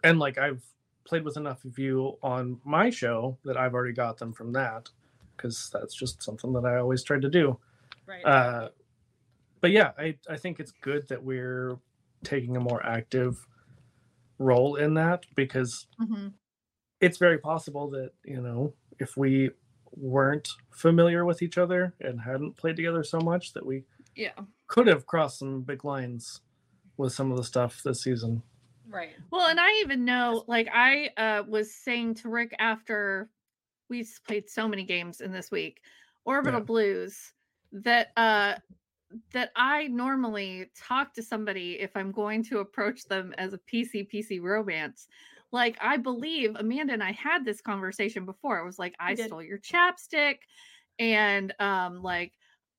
[0.05, 0.63] and like I've
[1.03, 4.89] played with enough of you on my show that I've already got them from that
[5.37, 7.59] because that's just something that I always tried to do.
[8.07, 8.25] Right.
[8.25, 8.69] Uh,
[9.61, 11.79] but yeah, I I think it's good that we're
[12.25, 13.47] taking a more active
[14.39, 16.35] role in that because Mhm.
[17.01, 19.51] it's very possible that you know if we
[19.93, 24.33] weren't familiar with each other and hadn't played together so much that we yeah
[24.67, 26.43] could have crossed some big lines
[26.97, 28.43] with some of the stuff this season.
[28.89, 29.15] right.
[29.31, 33.29] Well, and I even know, like, I uh, was saying to Rick after
[33.91, 35.83] we played so many games in this week,
[36.25, 36.65] Orbital Yeah.
[36.65, 37.33] Blues,
[37.73, 38.55] that uh,
[39.33, 44.09] that I normally talk to somebody if I'm going to approach them as a PC
[44.13, 45.07] PC romance.
[45.53, 48.59] Like, I believe Amanda and I had this conversation before.
[48.59, 50.39] It was like, I stole your chapstick,
[50.99, 52.33] and um, like,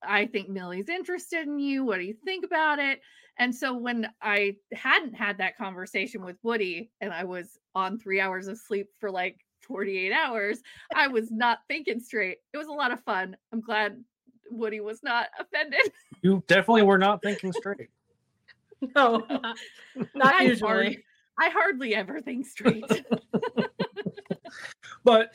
[0.04, 1.86] I think Millie's interested in you.
[1.86, 3.02] What do you think about it?
[3.40, 8.20] And so when I hadn't had that conversation with Woody and I was on three
[8.20, 10.60] hours of sleep for like 48 hours,
[10.94, 12.38] I was not thinking straight.
[12.54, 13.38] It was a lot of fun.
[13.54, 14.04] I'm glad
[14.52, 15.82] Woody was not offended.
[16.24, 17.90] You definitely were not thinking straight.
[18.96, 19.58] No, not,
[20.16, 20.68] not I usually.
[20.68, 21.04] hardly-
[21.40, 22.86] I hardly ever think straight.
[25.04, 25.34] but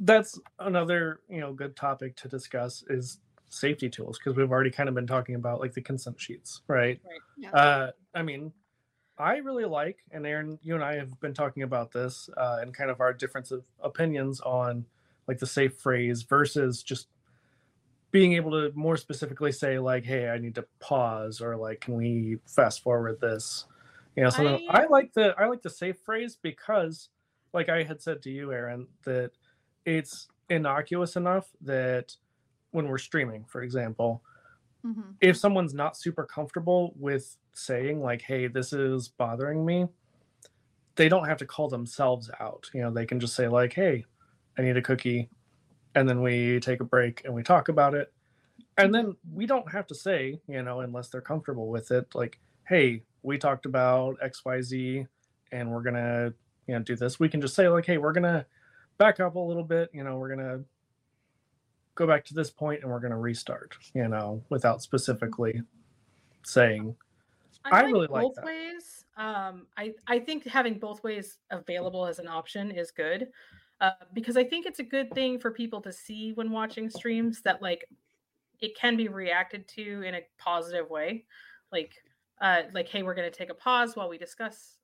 [0.00, 4.88] that's another you know good topic to discuss is safety tools because we've already kind
[4.88, 7.00] of been talking about like the consent sheets right
[7.36, 7.50] Yeah.
[7.50, 8.52] uh i mean
[9.18, 12.72] i really like and aaryn you and i have been talking about this uh and
[12.72, 14.86] kind of our difference of opinions on
[15.26, 17.08] like the safe phrase versus just
[18.10, 21.94] being able to more specifically say like hey i need to pause or like can
[21.94, 23.66] we fast forward this?
[24.16, 27.08] You know so I, I like the i like the safe phrase because
[27.52, 29.30] like i had said to you aaryn that
[29.84, 32.14] it's innocuous enough that
[32.72, 34.22] when we're streaming for example
[34.84, 35.12] mm-hmm.
[35.20, 39.86] if someone's not super comfortable with saying like hey this is bothering me
[40.96, 42.68] they don't have to call themselves out.
[42.74, 44.04] You know they can just say like hey
[44.58, 45.30] i need a cookie
[45.94, 48.12] and then we take a break and we talk about it.
[48.78, 52.38] And then we don't have to say you know unless they're comfortable with it like
[52.66, 55.06] hey we talked about xyz
[55.52, 56.32] and we're gonna
[56.66, 57.20] you know do this.
[57.20, 58.46] We can just say like hey we're gonna
[58.98, 60.60] back up a little bit you know we're gonna
[61.94, 65.60] go back to this point and we're gonna restart you know without specifically
[66.44, 66.96] saying.
[67.62, 68.46] I, I really like both that.
[68.46, 73.28] ways um i i think having both ways available as an option is good
[73.80, 77.40] uh, because I think it's a good thing for people to see when watching streams
[77.42, 77.86] that like
[78.60, 81.24] it can be reacted to in a positive way,
[81.72, 81.94] like
[82.40, 84.76] uh, like hey, we're gonna take a pause while we discuss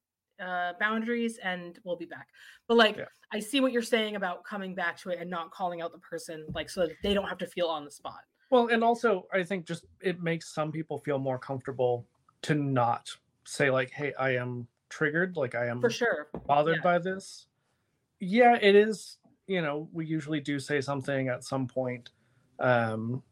[0.42, 2.28] uh, boundaries and we'll be back.
[2.68, 3.04] But like yeah.
[3.32, 5.98] I see what you're saying about coming back to it and not calling out the
[5.98, 8.20] person, like so that they don't have to feel on the spot.
[8.50, 12.06] Well, and also I think just it makes some people feel more comfortable
[12.42, 13.10] to not
[13.44, 16.82] say like, "Hey, I am triggered," like I am for sure bothered yeah.
[16.82, 17.46] by this
[18.20, 19.18] yeah, it is.
[19.46, 22.10] You know, we usually do say something at some point,
[22.58, 23.22] um,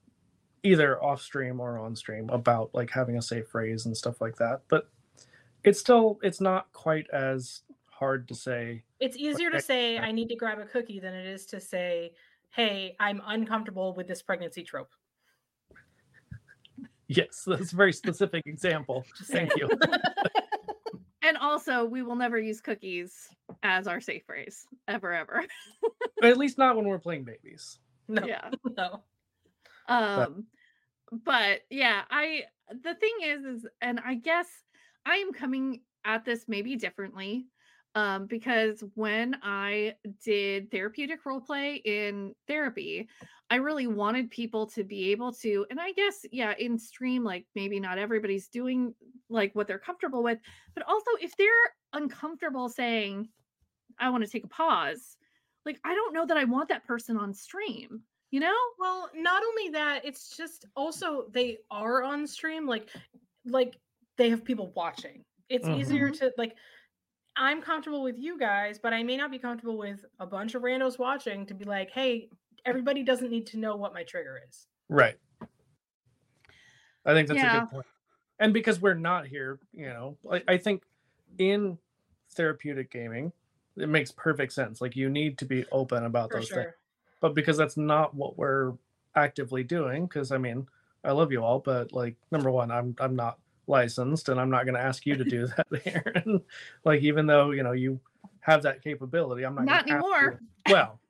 [0.62, 4.36] either off stream or on stream about like having a safe phrase and stuff like
[4.36, 4.62] that.
[4.68, 4.88] But
[5.64, 8.84] it's still it's not quite as hard to say.
[9.00, 12.12] It's easier to say I need to grab a cookie than it is to say,
[12.50, 14.94] "Hey, I'm uncomfortable with this pregnancy trope."
[17.08, 19.04] Yes, that's a very specific example.
[19.24, 19.68] Thank you.
[21.24, 23.28] and also, we will never use cookies
[23.62, 25.44] as our safe phrase ever, ever.
[26.20, 27.78] but at least not when we're playing babies.
[28.06, 28.26] No.
[28.26, 28.50] Yeah.
[28.76, 29.02] No.
[29.88, 30.44] Um,
[31.10, 31.24] but.
[31.24, 34.46] but yeah, I the thing is, is and I guess
[35.06, 37.46] I am coming at this maybe differently
[37.94, 43.08] um, because when I did therapeutic role play in therapy,
[43.50, 47.46] I really wanted people to be able to, and I guess, yeah, in stream, like
[47.54, 48.94] maybe not everybody's doing
[49.28, 50.38] like what they're comfortable with,
[50.74, 51.50] but also if they're
[51.92, 53.28] uncomfortable saying,
[53.98, 55.16] I want to take a pause,
[55.64, 58.02] like I don't know that I want that person on stream.
[58.30, 58.56] You know?
[58.80, 62.88] Well, not only that, it's just also they are on stream, like
[63.46, 63.76] like
[64.16, 65.24] they have people watching.
[65.48, 65.80] It's mm-hmm.
[65.80, 66.56] easier to like
[67.36, 70.62] I'm comfortable with you guys, but I may not be comfortable with a bunch of
[70.62, 72.28] randos watching to be like, hey,
[72.64, 74.66] everybody doesn't need to know what my trigger is.
[74.88, 75.16] Right.
[77.04, 77.56] I think that's yeah.
[77.56, 77.86] a good point.
[78.38, 80.82] And because we're not here, you know, I, I think
[81.38, 81.78] in
[82.30, 83.32] therapeutic gaming,
[83.76, 84.80] it makes perfect sense.
[84.80, 86.62] Like you need to be open about For those sure.
[86.62, 86.74] things.
[87.20, 88.74] But because that's not what we're
[89.16, 90.66] actively doing, because I mean,
[91.04, 94.64] I love you all, but like number one, I'm I'm not licensed and I'm not
[94.64, 96.42] going to ask you to do that, Aaryn.
[96.84, 98.00] like, even though, you know, you
[98.40, 100.40] have that capability, I'm not, not anymore.
[100.68, 101.00] well,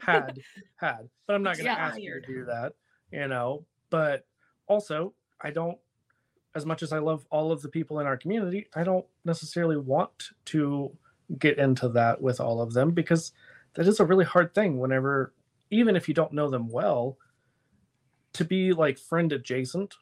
[0.00, 0.38] had,
[0.76, 2.72] had, but I'm not going to yeah, ask you to do that,
[3.12, 4.26] you know, but
[4.66, 5.78] also I don't,
[6.54, 9.76] as much as I love all of the people in our community, I don't necessarily
[9.76, 10.90] want to
[11.38, 13.32] get into that with all of them because
[13.74, 15.32] that is a really hard thing whenever,
[15.70, 17.16] even if you don't know them well,
[18.32, 19.94] to be like friend adjacent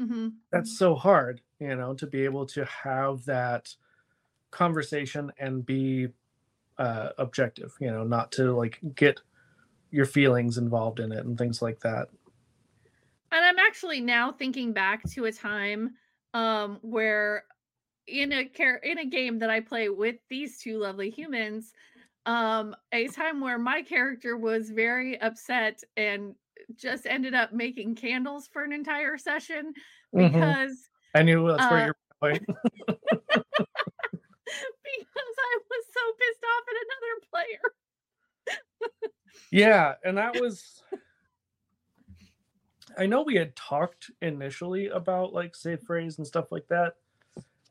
[0.00, 0.28] Mm-hmm.
[0.52, 3.74] That's so hard, you know, to be able to have that
[4.50, 6.08] conversation and be
[6.78, 9.20] uh, objective, you know, not to like get
[9.90, 12.08] your feelings involved in it and things like that.
[13.32, 15.94] And I'm actually now thinking back to a time
[16.34, 17.44] um, where
[18.06, 21.72] in a care in a game that I play with these two lovely humans,
[22.24, 26.34] um, a time where my character was very upset and
[26.74, 29.74] just ended up making candles for an entire session
[30.14, 30.32] mm-hmm.
[30.32, 31.18] because mm-hmm.
[31.18, 32.40] I knew that's uh, where you're going.
[32.46, 32.66] because
[35.38, 37.64] I was so pissed off at another player.
[39.50, 40.82] yeah, and that was
[42.98, 46.94] I know we had talked initially about like safe phrase and stuff like that.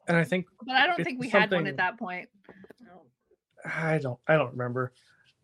[0.08, 2.30] And I think But I don't think we had one at that point.
[3.66, 4.94] I don't I don't remember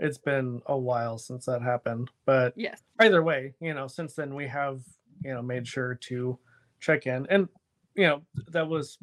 [0.01, 2.09] it's been a while since that happened.
[2.25, 4.81] But yes, either way, you know, since then we have,
[5.23, 6.37] you know, made sure to
[6.79, 7.27] check in.
[7.29, 7.47] And,
[7.95, 8.97] you know, that was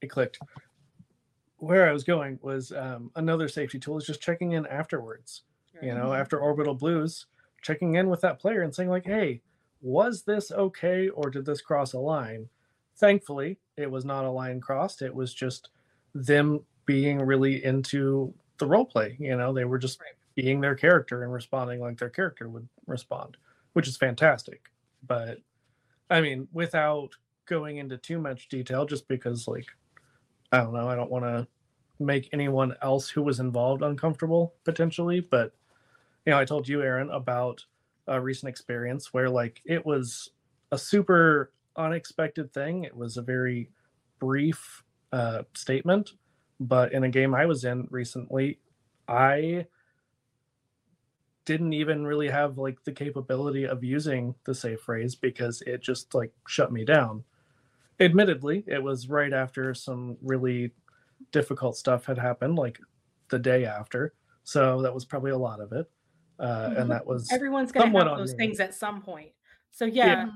[0.00, 0.38] it clicked.
[1.58, 5.42] Where I was going was um, another safety tool is just checking in afterwards.
[5.82, 7.26] You know, after orbital blues,
[7.60, 9.42] checking in with that player and saying, like, hey,
[9.82, 12.48] was this okay or did this cross a line?
[12.96, 15.02] Thankfully, it was not a line crossed.
[15.02, 15.70] It was just
[16.14, 19.16] them being really into the role play.
[19.18, 20.14] You know, they were just right.
[20.34, 23.36] being their character and responding like their character would respond,
[23.72, 24.70] which is fantastic.
[25.06, 25.38] But
[26.10, 27.10] I mean, without
[27.46, 29.66] going into too much detail, just because like
[30.52, 31.46] I don't know, I don't want to
[31.98, 35.20] make anyone else who was involved uncomfortable potentially.
[35.20, 35.52] But
[36.26, 37.64] you know, I told you, Aaryn, about
[38.06, 40.30] a recent experience where like it was
[40.72, 42.84] a super unexpected thing.
[42.84, 43.70] It was a very
[44.18, 46.12] brief uh, statement,
[46.60, 48.58] but in a game I was in recently,
[49.08, 49.66] I
[51.44, 56.14] didn't even really have like the capability of using the safe phrase because it just
[56.14, 57.24] like shut me down.
[58.00, 60.72] Admittedly, it was right after some really
[61.32, 62.78] difficult stuff had happened, like
[63.28, 64.14] the day after.
[64.42, 65.90] So that was probably a lot of it.
[66.38, 69.30] Uh, and that was everyone's going to have those things at some point.
[69.70, 70.26] So yeah,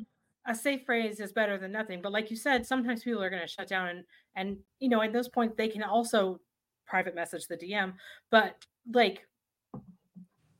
[0.48, 2.00] a safe phrase is better than nothing.
[2.02, 5.00] But like you said, sometimes people are going to shut down and and you know
[5.02, 6.40] at those points they can also
[6.86, 7.94] private message the DM.
[8.30, 9.26] But like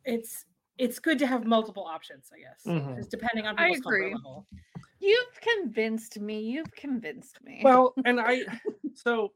[0.05, 0.44] it's
[0.79, 2.96] it's good to have multiple options, I guess, Mhm.
[2.96, 4.14] just depending on I people's comfort agree.
[4.14, 4.46] level.
[5.01, 6.40] You've convinced me.
[6.40, 7.61] You've convinced me.
[7.64, 8.42] well and i
[8.94, 9.33] so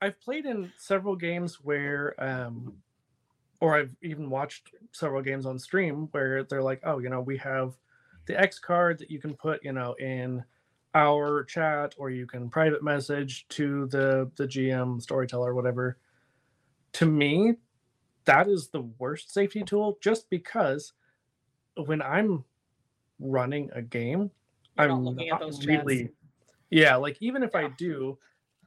[0.00, 2.76] i've played in several games where um
[3.60, 7.36] or i've even watched several games on stream where they're like oh you know we
[7.36, 7.74] have
[8.28, 10.44] the x card that you can put you know in
[10.94, 15.98] our chat or you can private message to the the gm storyteller whatever.
[16.94, 17.54] To me
[18.24, 20.92] that is the worst safety tool just because
[21.86, 22.44] when i'm
[23.18, 24.30] running a game
[24.78, 25.66] You're not i'm looking not at those chats.
[25.66, 26.10] really
[26.70, 28.18] yeah like even if i do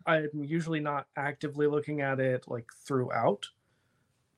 [0.05, 3.45] i'm usually not actively looking at it like throughout.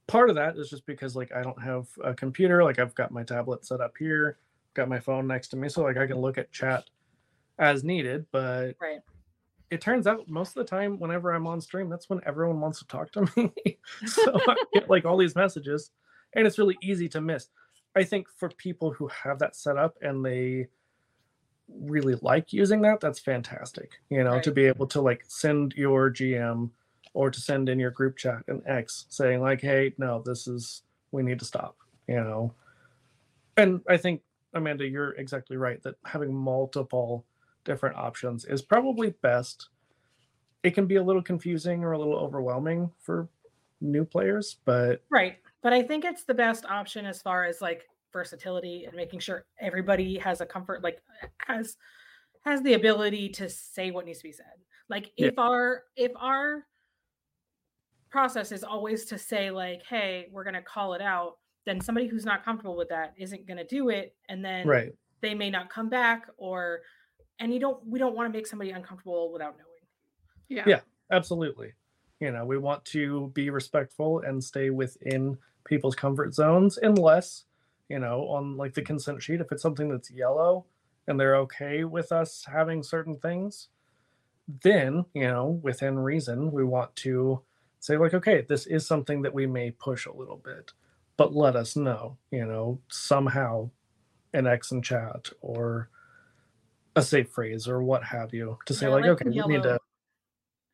[0.08, 3.12] Part of that is just because like i don't have a computer like i've got
[3.12, 4.38] my tablet set up here
[4.74, 6.84] got my phone next to me so like i can look at chat
[7.60, 9.00] as needed but Right.
[9.70, 12.80] it turns out most of the time whenever i'm on stream that's when everyone wants
[12.80, 13.78] to talk to me.
[14.06, 15.92] So i get like all these messages
[16.34, 17.50] and it's really easy to miss.
[17.96, 20.68] I think for people who have that set up and they
[21.70, 26.12] really like using that that's fantastic you know to be able to like send your
[26.12, 26.70] gm
[27.14, 30.84] or to send in your group chat an x saying like hey no this is
[31.12, 32.54] we need to stop you know?
[33.56, 34.22] And i think
[34.54, 37.26] amanda you're exactly right that having multiple
[37.64, 39.70] different options is probably best
[40.64, 43.28] it can be a little confusing or a little overwhelming for
[43.82, 45.38] new players but Right.
[45.62, 49.46] But I think it's the best option as far as like versatility and making sure
[49.60, 51.02] everybody has a comfort like
[51.48, 51.78] has
[52.46, 54.46] has the ability to say what needs to be said.
[54.90, 55.28] Like Yeah.
[55.28, 56.66] if our if our
[58.10, 62.08] process is always to say like hey, we're going to call it out, then somebody
[62.08, 65.50] who's not comfortable with that isn't going to do it and then right they may
[65.50, 66.82] not come back or
[67.40, 69.68] and you don't we don't want to make somebody uncomfortable without knowing.
[70.50, 70.64] yeah.
[70.68, 70.80] yeah.
[71.12, 71.74] absolutely
[72.20, 77.46] you know we want to be respectful and stay within people's comfort zones unless
[77.90, 80.66] you know on like the consent sheet if it's something that's yellow
[81.08, 83.70] and they're okay with us having certain things
[84.62, 87.42] then you know within reason we want to
[87.80, 90.72] say like okay this is something that we may push a little bit
[91.18, 93.70] but let us know you know somehow
[94.34, 95.90] an x in chat or
[96.96, 99.64] a safe phrase or what have you to say Yeah, like like okay we need
[99.64, 99.80] to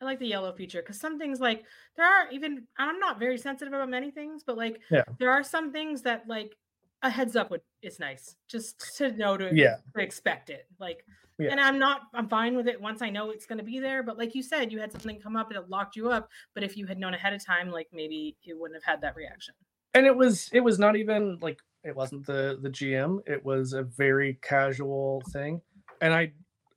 [0.01, 1.65] I like the yellow feature because some things like
[1.97, 5.03] there are even I'm not very sensitive about many things, but like Yeah.
[5.17, 6.55] there are some things that like
[7.01, 9.77] a heads up would is nice just to know to, Yeah.
[9.95, 10.67] to expect it.
[10.79, 11.05] Like
[11.37, 11.51] Yeah.
[11.51, 14.01] and I'm not I'm fine with it once I know it's gonna be there.
[14.01, 16.29] But like you said, you had something come up and it locked you up.
[16.53, 19.17] But if you had known ahead of time, like maybe you wouldn't have had that
[19.17, 19.53] reaction.
[19.93, 23.73] And it was it was not even like it wasn't the the gm it was
[23.73, 25.61] a very casual thing
[26.01, 26.31] and i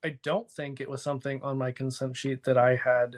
[0.05, 3.17] i don't think it was something on my consent sheet that i had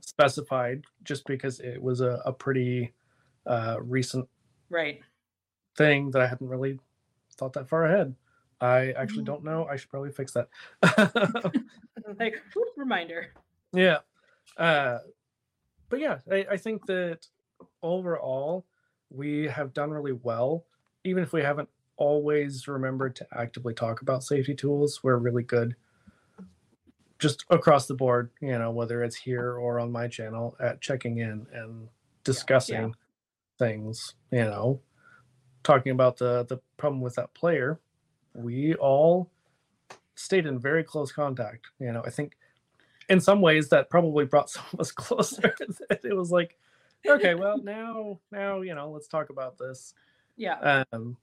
[0.00, 2.92] specified just because it was a, a pretty
[3.46, 4.28] uh recent
[4.70, 5.00] Right.
[5.76, 6.78] thing that i hadn't really
[7.36, 8.14] thought that far ahead
[8.60, 9.26] i actually Mhm.
[9.26, 10.48] don't know i should probably fix that
[12.18, 13.32] like whoop, reminder.
[13.72, 13.98] Yeah.
[14.56, 14.98] Uh,
[15.88, 17.26] but yeah, I, I think that
[17.82, 18.64] overall
[19.14, 20.64] we have done really well.
[21.04, 25.76] Even if we haven't always remembered to actively talk about safety tools, we're really good
[27.18, 31.18] just across the board, you know, whether it's here or on my channel at checking
[31.18, 31.88] in and
[32.22, 32.94] discussing
[33.58, 34.80] things, you know,
[35.62, 37.80] talking about the the problem with that player.
[38.34, 39.30] We all
[40.16, 41.66] stayed in very close contact.
[41.78, 42.36] You know, I think
[43.08, 45.54] in some ways that probably brought some of us closer.
[45.90, 46.58] it was like,
[47.06, 49.94] okay, well now, now you know, let's talk about this.
[50.36, 50.84] Yeah.
[50.92, 51.16] Um,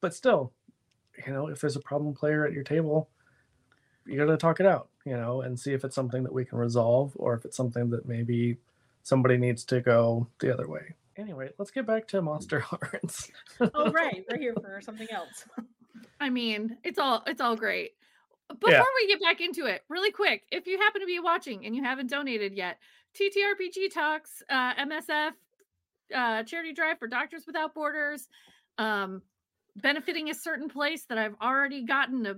[0.00, 0.52] but still,
[1.26, 3.08] you know, if there's a problem player at your table,
[4.06, 6.44] you got to talk it out, you know, and see if it's something that we
[6.44, 8.56] can resolve or if it's something that maybe
[9.02, 10.94] somebody needs to go the other way.
[11.16, 13.30] anyway, let's get back to Monster Hearts.
[13.74, 15.44] oh right, we're here for something else.
[16.20, 17.92] I mean, it's all it's all great.
[18.48, 18.82] Before Yeah.
[19.02, 21.82] we get back into it, really quick, if you happen to be watching and you
[21.84, 22.78] haven't donated yet,
[23.18, 25.32] TTRPG Talks, uh, MSF,
[26.14, 28.28] uh, Charity Drive for Doctors Without Borders,
[28.78, 29.22] um,
[29.76, 32.34] benefiting a certain place that I've already gotten a,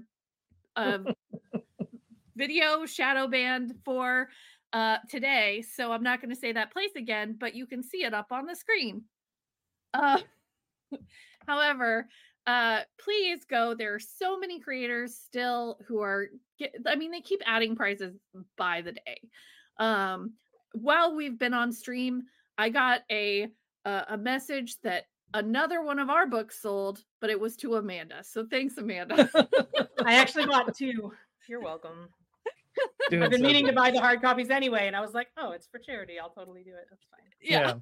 [0.77, 1.01] a
[2.37, 4.29] video shadow banned for
[4.73, 5.63] uh, today.
[5.75, 8.27] So I'm not going to say that place again, but you can see it up
[8.31, 9.03] on the screen.
[9.93, 10.19] Uh,
[11.47, 12.09] however,
[12.47, 16.27] uh please go there are so many creators still who are
[16.59, 18.17] get, i mean they keep adding prizes
[18.57, 19.21] by the day
[19.79, 20.33] um
[20.75, 22.23] while we've been on stream
[22.59, 23.49] i got a
[23.85, 25.05] uh, a message that
[25.35, 29.29] another one of our books sold but it was to amanda so thanks amanda
[30.05, 31.13] I actually bought two.
[31.49, 32.09] You're welcome.
[33.11, 35.29] Doing I've been so meaning to buy the hard copies anyway, and I was like,
[35.37, 36.19] oh, it's for charity.
[36.19, 36.87] I'll totally do it.
[36.91, 37.31] That's fine.
[37.41, 37.75] yeah,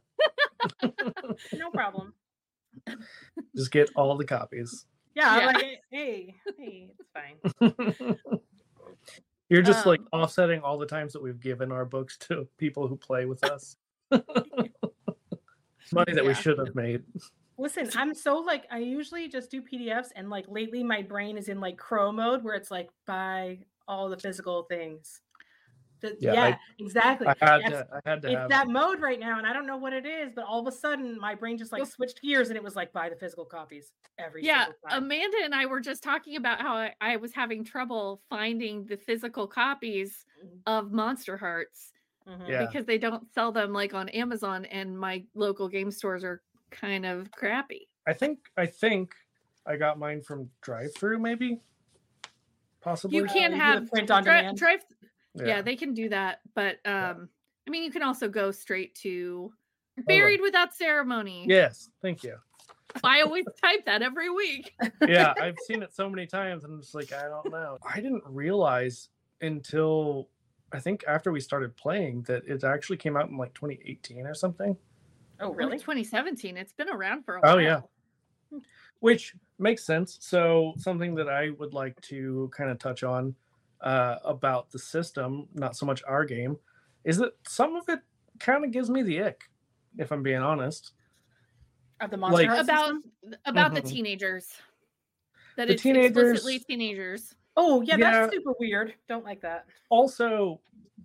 [1.58, 2.14] No problem.
[3.56, 4.86] Just get all the copies.
[5.14, 5.46] Yeah, Yeah.
[5.46, 8.16] I'm like, hey, hey, it's fine.
[9.50, 12.86] You're just like Um, offsetting all the times that we've given our books to people
[12.86, 13.76] who play with us.
[15.92, 17.02] Money that we should have made.
[17.58, 21.48] Listen, I'm so like I usually just do PDFs, and like lately my brain is
[21.48, 25.20] in like crow mode where it's like buy all the physical things.
[26.00, 27.26] The- Yeah, yeah, I- exactly.
[27.26, 27.88] I had That's- to.
[28.04, 28.48] I had to it's have.
[28.50, 30.72] that mode right now, and I don't know what it is, but all of a
[30.76, 33.92] sudden my brain just like switched gears, and it was like buy the physical copies
[34.18, 35.04] every yeah single time.
[35.04, 38.96] amanda and i were just talking about how I, I was having trouble finding the
[38.98, 40.26] physical copies
[40.66, 41.92] of monsterhearts
[42.28, 42.48] Mhm.
[42.48, 42.66] Yeah.
[42.66, 47.06] because they don't sell them like on Amazon and my local game stores are kind
[47.06, 47.88] of crappy.
[48.06, 48.38] I think.
[48.56, 49.14] I think
[49.66, 51.18] I got mine from drive through.
[51.18, 51.60] Maybe.
[52.82, 53.16] Possibly.
[53.16, 54.58] You can't you do the have print on dri- demand?
[54.58, 54.80] drive
[55.34, 55.62] yeah.
[55.62, 57.28] they can do that, but um
[57.66, 59.52] I mean you can also go straight to
[60.06, 61.46] buried without ceremony.
[61.48, 61.88] Yes.
[62.02, 62.36] Thank you.
[63.04, 64.74] I always type that every week.
[65.06, 67.78] yeah, I've seen it so many times, and I'm just like, I don't know.
[67.88, 69.10] I didn't realize
[69.42, 70.28] until
[70.72, 74.34] I think after we started playing that it actually came out in like 2018 or
[74.34, 74.76] something,
[75.38, 75.70] Oh, Really?
[75.72, 75.78] really?
[75.78, 76.56] 2017.
[76.56, 77.54] It's been around for a while.
[77.54, 77.80] Oh, yeah.
[79.00, 80.18] which makes sense.
[80.20, 83.34] So, something that I would like to kind of touch on
[83.82, 86.56] uh, about the system, not so much our game,
[87.04, 88.00] is that some of it
[88.38, 89.42] kind of gives me the ick,
[89.98, 90.92] if I'm being honest.
[92.00, 93.40] Of the monster Like- Heart About system?
[93.46, 93.88] about the Mhm.
[93.90, 94.60] teenagers.
[95.56, 97.34] That The it's explicitly teenagers- teenagers.
[97.56, 98.10] Oh, yeah, Yeah.
[98.26, 98.94] that's super weird.
[99.08, 99.66] Don't like that.
[99.90, 100.60] also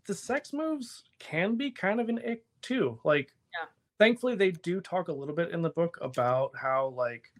[0.05, 3.65] the sex moves can be kind of an ick too like Yeah.
[3.97, 7.31] thankfully they do talk a little bit in the book about how like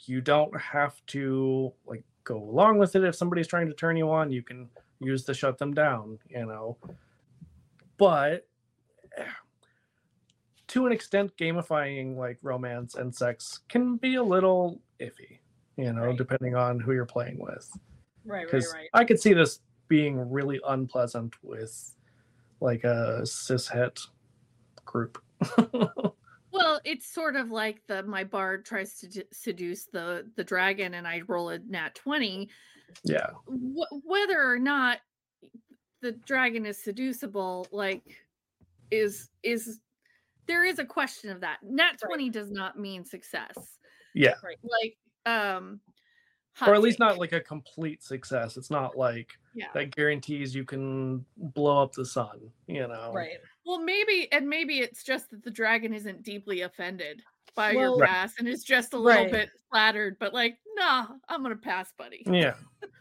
[0.00, 4.10] you don't have to like go along with it if somebody's trying to turn you
[4.10, 4.68] on you can
[5.00, 6.76] use to shut them down you know
[7.98, 8.46] but
[10.66, 15.38] to an extent gamifying like romance and sex can be a little iffy
[15.76, 16.16] you know Right.
[16.16, 17.70] depending on who you're playing with
[18.26, 18.88] Right, right, because right.
[18.94, 21.94] I could see this being really unpleasant with
[22.60, 24.00] like a cishet
[24.84, 25.22] group.
[26.54, 30.94] Well, it's sort of like the my bard tries to d- seduce the the dragon,
[30.94, 32.48] and I roll a nat twenty.
[33.02, 34.98] yeah, Wh- whether or not
[36.00, 38.24] the dragon is seducible, like,
[38.92, 39.80] is is
[40.46, 41.58] there is a question of that.
[41.64, 41.98] Nat Right.
[42.06, 43.56] twenty does not mean success.
[44.14, 44.96] yeah, Like,
[45.26, 45.80] um,
[46.60, 47.00] or hot at least take.
[47.08, 48.56] not like a complete success.
[48.56, 49.66] It's not like yeah.
[49.74, 52.40] that guarantees you can blow up the sun.
[52.66, 53.38] You know, Right.
[53.66, 57.22] Well, maybe, and maybe it's just that the dragon isn't deeply offended
[57.54, 58.30] by Well- your Right.
[58.38, 59.32] and is just a little Right.
[59.32, 62.22] bit flattered, but like, nah, I'm gonna pass, buddy.
[62.26, 62.54] Yeah,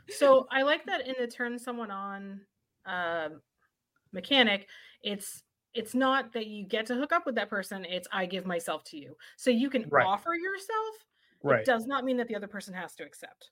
[0.09, 2.41] So I like that in the turn someone on
[2.85, 3.41] um,
[4.11, 4.67] mechanic,
[5.01, 5.43] it's
[5.73, 8.83] it's not that you get to hook up with that person, it's I give myself
[8.85, 9.17] to you.
[9.37, 10.05] So you can Right.
[10.05, 10.95] offer yourself.
[11.43, 11.61] Right.
[11.61, 13.51] It does not mean that the other person has to accept.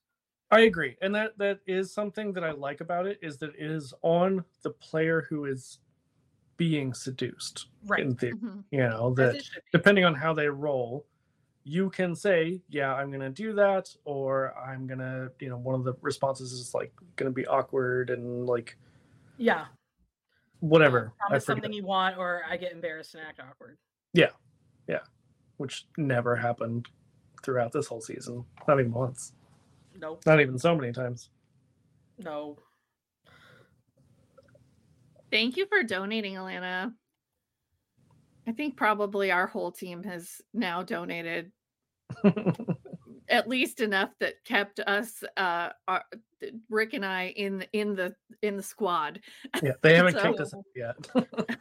[0.50, 3.72] I agree, and that that is something that I like about it is that it
[3.72, 5.80] is on the player who is
[6.58, 7.68] being seduced.
[7.86, 8.02] Right.
[8.04, 8.66] In theory, Mhm.
[8.72, 9.70] you know that it should be.
[9.72, 11.08] depending on how they roll,
[11.64, 15.84] you can say, "Yeah, I'm gonna do that," or "I'm gonna," you know, one of
[15.86, 18.78] the responses is like gonna be awkward and like
[19.38, 19.68] Yeah.
[20.60, 21.14] whatever.
[21.22, 23.78] I Promise forget, something you want, or I get embarrassed and act awkward.
[24.14, 24.32] Yeah,
[24.88, 25.04] yeah,
[25.58, 26.88] which never happened
[27.44, 28.46] throughout this whole season.
[28.68, 29.34] Not even once.
[30.00, 30.24] Nope.
[30.26, 31.30] Not even so many times.
[32.18, 32.58] No.
[35.32, 36.94] Thank you for donating, Alana.
[38.48, 41.52] I think probably our whole team has now donated
[43.30, 46.04] at least enough that kept us, uh, our,
[46.70, 49.22] Rick and I, in in the in the squad.
[49.62, 50.96] yeah, they haven't So- kicked us out yet.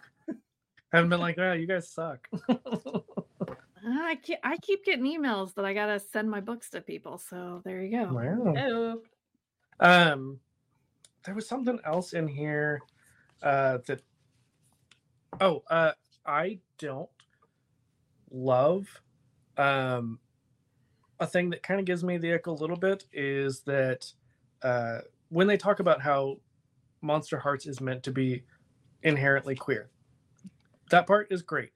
[0.92, 2.26] haven't been like, "Wow, you guys suck."
[3.86, 7.18] I keep, I keep getting emails that I gotta send my books to people.
[7.18, 8.12] So there you go.
[8.12, 8.54] Wow.
[8.56, 9.02] Oh,
[9.80, 10.40] Um,
[11.24, 12.82] there was something else in here
[13.42, 14.02] uh, that.
[15.40, 15.92] Oh, uh,
[16.26, 17.10] I don't
[18.30, 18.86] love.
[19.56, 20.18] Um,
[21.18, 24.10] a thing that kind of gives me the ick a little bit is that
[24.62, 26.38] uh, when they talk about how
[27.02, 28.44] Monsterhearts is meant to be
[29.02, 29.90] inherently queer,
[30.90, 31.72] that part is great.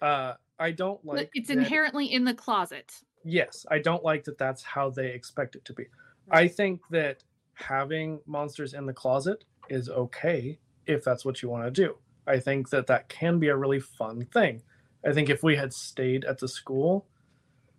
[0.00, 1.30] Uh, I don't like.
[1.34, 2.92] it's that- inherently in the closet.
[3.24, 5.84] yes i don't like that that's how they expect it to be
[6.30, 7.22] i think that
[7.54, 11.96] having monsters in the closet is okay if that's what you want to do
[12.26, 14.62] i think that that can be a really fun thing
[15.04, 17.06] i think if we had stayed at the school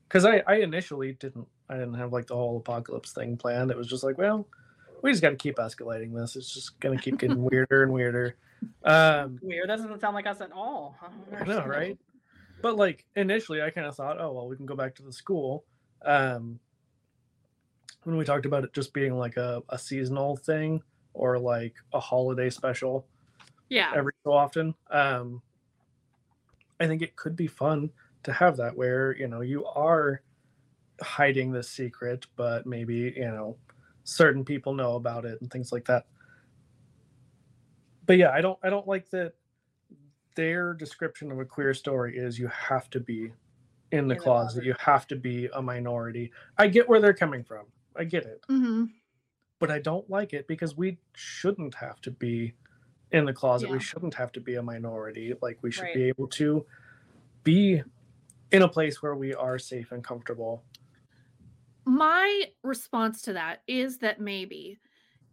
[0.08, 3.78] because I, I initially didn't i didn't have like the whole apocalypse thing planned it
[3.78, 4.48] was just like well
[5.02, 7.94] we just got to keep escalating this it's just going to keep getting weirder and
[7.94, 8.36] weirder
[8.84, 9.70] um weird.
[9.70, 10.96] That doesn't sound like us at all.
[11.32, 11.98] don't I know, right?
[12.62, 15.14] But like initially, I kind of thought, oh well, we can go back to the
[15.14, 15.66] school.
[16.04, 16.60] Um,
[18.04, 20.82] when we talked about it just being like a, a seasonal thing
[21.14, 23.06] or like a holiday special
[23.70, 23.92] Yeah.
[23.96, 25.42] every so often, um,
[26.80, 27.90] I think it could be fun
[28.24, 30.22] to have that where you know you are
[31.02, 33.58] hiding this secret, but maybe you know
[34.04, 36.06] certain people know about it and things like that.
[38.06, 39.34] But yeah, I don't I don't like that
[40.38, 43.34] their description of a queer story is you have to be
[43.92, 44.66] in the the closet, closet.
[44.66, 46.32] you have to be a minority.
[46.58, 47.66] I get where they're coming from.
[47.98, 48.42] I get it.
[48.48, 48.86] hmm
[49.60, 52.54] But I don't like it because we shouldn't have to be
[53.12, 53.72] in the closet.
[53.72, 55.34] We shouldn't have to be a minority.
[55.42, 55.96] Like we should Right.
[55.96, 56.66] be able to
[57.44, 57.82] be
[58.52, 60.64] in a place where we are safe and comfortable.
[61.86, 64.78] My response to that is that maybe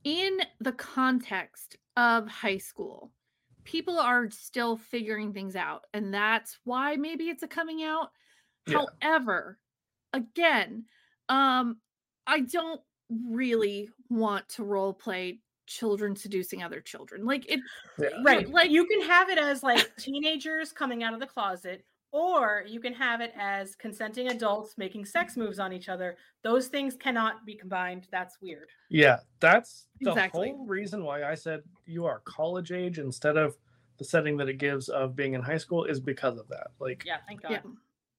[0.04, 3.12] in the context of high school,
[3.64, 5.84] people are still figuring things out.
[5.92, 8.10] And that's why maybe it's a coming out.
[8.66, 8.84] Yeah.
[9.02, 9.58] However,
[10.12, 10.84] again,
[11.28, 11.78] um,
[12.26, 17.24] I don't really want to role play children seducing other children.
[17.24, 17.60] Like it
[17.98, 18.08] Yeah.
[18.22, 18.46] Right.
[18.46, 21.84] like Like you can have it as like teenagers coming out of the closet,
[22.14, 26.16] or you can have it as consenting adults making sex moves on each other.
[26.44, 28.06] Those things cannot be combined.
[28.12, 28.68] That's weird.
[28.88, 30.50] Yeah, that's the Exactly.
[30.50, 33.56] whole reason why I said you are college age instead of
[33.98, 36.68] the setting that it gives of being in high school is because of that.
[36.78, 37.50] Like Yeah, thank God.
[37.50, 37.60] yeah.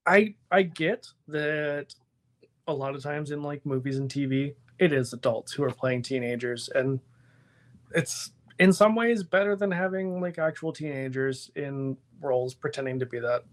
[0.06, 1.96] I I get that
[2.68, 6.02] a lot of times in like movies and TV, it is adults who are playing
[6.02, 7.00] teenagers and
[7.94, 13.20] it's in some ways better than having like actual teenagers in roles pretending to be
[13.20, 13.46] that.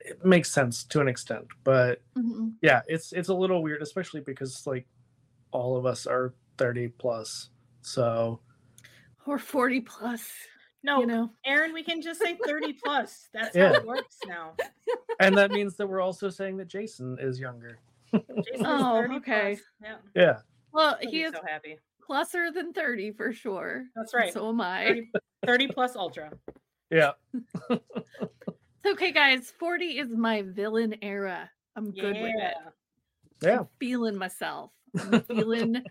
[0.00, 2.54] It makes sense to an extent, but Mhm.
[2.62, 4.86] yeah, it's it's a little weird, especially because like
[5.52, 7.50] all of us are 30 plus.
[7.82, 8.40] So
[9.26, 10.30] Or 40 plus,
[10.82, 11.30] No, you know.
[11.46, 13.28] Aaryn, we can just say 30 plus.
[13.34, 13.68] That's Yeah.
[13.68, 14.54] how it works now.
[15.20, 17.78] and that means that we're also saying that Jason is younger.
[18.12, 19.56] Jason Oh, 30 okay.
[19.56, 19.60] plus.
[19.82, 19.96] Yeah.
[20.14, 20.38] Yeah.
[20.72, 21.78] Well, he'll he be is so happy.
[22.00, 23.84] closer than 30 for sure.
[23.94, 24.32] That's and right.
[24.32, 24.86] So am I.
[24.86, 25.10] 30,
[25.46, 26.32] 30 plus ultra.
[26.90, 27.12] Yeah.
[28.82, 29.52] It's okay, guys.
[29.58, 31.50] 40 is my villain era.
[31.76, 32.34] I'm good with it.
[32.38, 32.52] Yeah.
[33.42, 33.64] Yeah.
[33.78, 34.70] Feeling myself.
[34.98, 35.82] I'm feeling evil.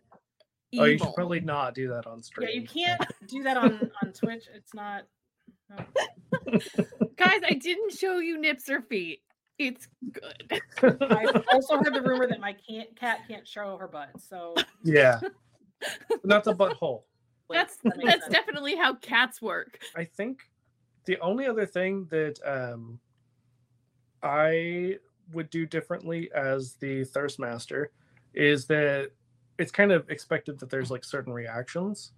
[0.78, 2.48] Oh, you should probably not do that on stream.
[2.48, 4.44] Yeah, you can't do that on on Twitch.
[4.54, 5.06] It's not.
[5.68, 5.78] no.
[7.16, 9.22] Guys, I didn't show you nips or feet.
[9.58, 10.62] It's good.
[10.84, 14.10] I've also heard the rumor that my can't, cat can't show her butt.
[14.20, 15.20] So yeah.
[16.24, 17.02] Not a butthole.
[17.50, 18.32] wait, that's that that's sense.
[18.32, 19.80] definitely how cats work.
[19.96, 20.49] I think
[21.10, 23.00] the only other thing that um,
[24.22, 24.98] I
[25.34, 27.90] would do differently as the thirst master
[28.36, 29.10] is that
[29.58, 32.12] it's kind of expected that there's like certain reactions.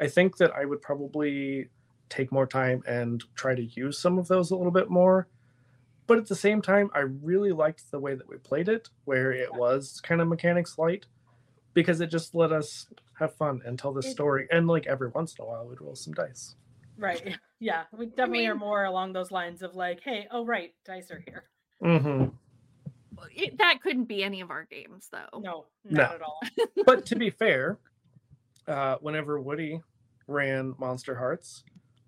[0.00, 1.68] I think that I would probably
[2.08, 5.28] take more time and try to use some of those a little bit more.
[6.06, 9.30] But at the same time, I really liked the way that we played it, where
[9.30, 11.04] it was kind of mechanics light,
[11.74, 12.86] because it just let us
[13.18, 14.48] have fun and tell the story.
[14.50, 16.54] And like every once in a while, we'd roll some dice.
[16.98, 17.36] Right.
[17.60, 17.84] Yeah.
[17.96, 21.22] We definitely are mean- more along those lines of like, hey, oh right, dice are
[21.24, 21.44] here.
[21.82, 22.24] Mm-hmm.
[23.34, 25.40] It, that couldn't be any of our games, though.
[25.40, 26.02] No, No.
[26.02, 26.40] not at all.
[26.86, 27.78] but to be fair,
[28.68, 29.80] uh, whenever Woody
[30.26, 31.62] ran Monsterhearts,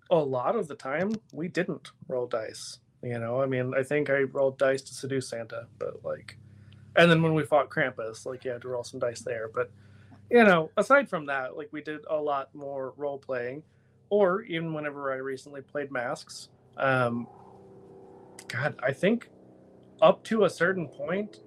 [0.09, 2.79] a lot of the time we didn't roll dice.
[3.03, 6.37] You know, I mean, I think I rolled dice to seduce Santa, but like,
[6.95, 9.49] and then when we fought Krampus, like, you had to roll some dice there.
[9.53, 9.71] But,
[10.29, 13.63] you know, aside from that, like, we did a lot more role playing,
[14.11, 16.49] or even whenever I recently played Masks.
[16.77, 17.27] Um,
[18.49, 19.29] God, I think
[20.01, 21.39] up to a certain point,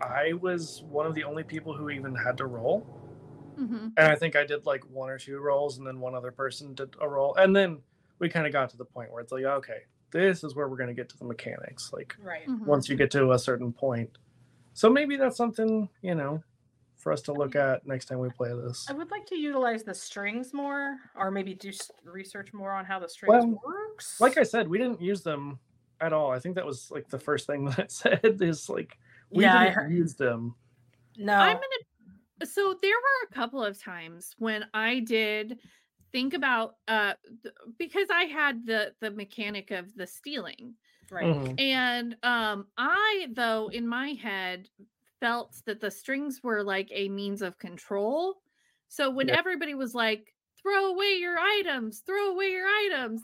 [0.00, 2.86] I was one of the only people who even had to roll.
[3.58, 3.92] Mhm.
[3.96, 6.74] And I think I did like one or two rolls, and then one other person
[6.74, 7.34] did a roll.
[7.34, 7.82] And then
[8.20, 9.80] we kind of got to the point where it's like, okay,
[10.10, 11.90] this is where we're going to get to the mechanics.
[11.92, 12.46] Like Right.
[12.46, 12.66] Mhm.
[12.66, 14.18] once you get to a certain point.
[14.74, 16.42] So maybe that's something, you know,
[16.98, 18.86] for us to look at next time we play this.
[18.88, 21.70] I would like to utilize the strings more, or maybe do
[22.04, 24.20] research more on how the strings Well, works.
[24.20, 25.58] Like I said, we didn't use them
[26.00, 26.30] at all.
[26.30, 28.98] I think that was like the first thing that it said is like
[29.30, 30.54] we Yeah, didn't heard- use them.
[31.16, 32.46] no, I'm gonna.
[32.46, 35.58] So there were a couple of times when I did
[36.12, 40.74] think about uh th- because I had the the mechanic of the stealing
[41.10, 41.26] right.
[41.26, 41.60] Mhm.
[41.60, 44.68] and um I though in my head
[45.20, 48.40] felt that the strings were like a means of control.
[48.88, 49.36] So when Yeah.
[49.38, 53.22] everybody was like throw away your items, throw away your items.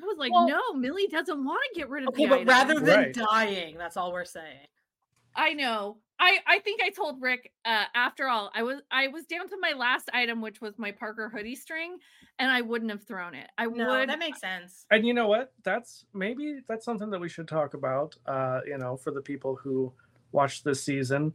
[0.00, 2.34] I was like, Well- no, Millie doesn't want to get rid of Okay, the but
[2.40, 2.48] items.
[2.48, 3.14] rather than Right.
[3.14, 4.66] dying, that's all we're saying.
[5.34, 5.98] I know.
[6.18, 9.58] I I think I told Rick uh after all I was I was down to
[9.60, 11.98] my last item which was my Parker hoodie string
[12.38, 13.50] and I wouldn't have thrown it.
[13.58, 14.86] I No, would that makes sense.
[14.90, 15.52] And you know what?
[15.62, 18.16] That's maybe that's something that we should talk about.
[18.26, 19.92] Uh, you know, for the people who
[20.36, 21.34] watched this season.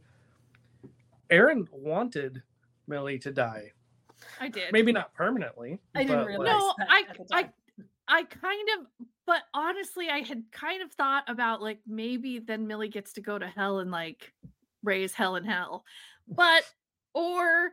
[1.30, 2.42] Aaryn wanted
[2.86, 3.72] Millie to die.
[4.40, 4.72] I did.
[4.72, 5.80] Maybe not permanently.
[5.94, 6.46] I didn't but, realize.
[6.78, 7.04] like- No, I
[7.40, 7.50] I.
[8.08, 8.86] I kind of
[9.26, 13.38] but honestly I had kind of thought about like maybe then Millie gets to go
[13.38, 14.32] to hell and like
[14.82, 15.84] raise hell in hell.
[16.28, 16.64] But
[17.14, 17.70] or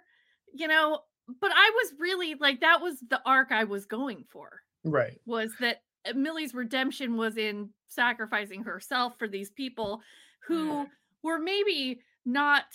[0.53, 1.01] you know,
[1.41, 4.61] but I was really like that was the arc I was going for.
[4.85, 5.19] right.
[5.25, 10.01] was that uh, Millie's redemption was in sacrificing herself for these people
[10.47, 10.89] who Mm.
[11.23, 12.65] Were maybe not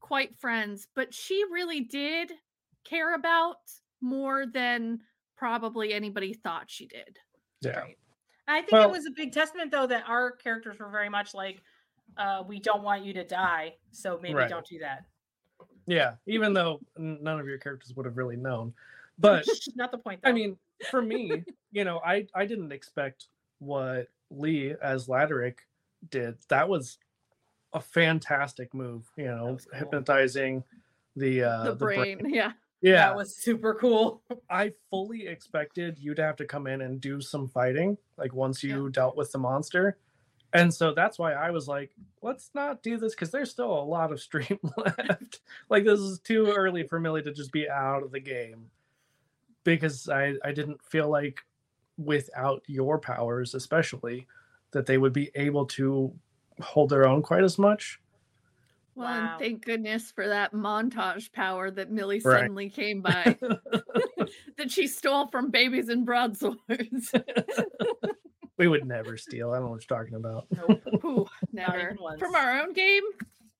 [0.00, 2.32] quite friends, but she really did
[2.84, 3.56] care about
[4.00, 5.00] more than
[5.36, 7.18] probably anybody thought she did.
[7.60, 7.78] Yeah.
[7.80, 7.98] Right.
[8.48, 11.34] I think Well- it was a big testament, though, that our characters were very much
[11.34, 11.62] like,
[12.16, 14.48] uh, "We don't want you to die, so maybe Right.
[14.48, 15.04] don't do that."
[15.86, 16.16] Yeah.
[16.26, 18.74] Even though none of your characters would have really known.
[19.18, 20.22] But not the point.
[20.22, 20.28] Though.
[20.30, 20.58] I mean,
[20.90, 23.26] for me, you know, I I didn't expect
[23.58, 25.58] what Lee as Laderick
[26.10, 26.38] did.
[26.48, 26.98] That was
[27.72, 29.10] a fantastic move.
[29.16, 29.78] You know, cool.
[29.78, 30.64] hypnotizing
[31.14, 32.20] the uh the, brain.
[32.28, 32.52] Yeah.
[32.82, 34.22] Yeah, that was super cool.
[34.50, 38.62] I fully expected you to have to come in and do some fighting, like once
[38.62, 39.96] you dealt with the monster.
[40.52, 41.90] And so that's why I was like,
[42.22, 45.40] let's not do this because there's still a lot of stream left.
[45.68, 48.70] like this is too early for Millie to just be out of the game.
[49.64, 51.40] Because I, I didn't feel like
[51.98, 54.26] without your powers, especially,
[54.70, 56.14] that they would be able to
[56.60, 58.00] hold their own quite as much.
[58.94, 59.30] Well, Wow.
[59.32, 62.40] and thank goodness for that montage power that Millie Right.
[62.40, 63.36] suddenly came by
[64.56, 67.12] that she stole from babies and broadswords.
[68.58, 69.50] we would never steal.
[69.50, 70.46] I don't know what you're talking about.
[70.50, 70.82] Nope.
[71.04, 71.94] Ooh, never.
[72.18, 73.02] From our own game,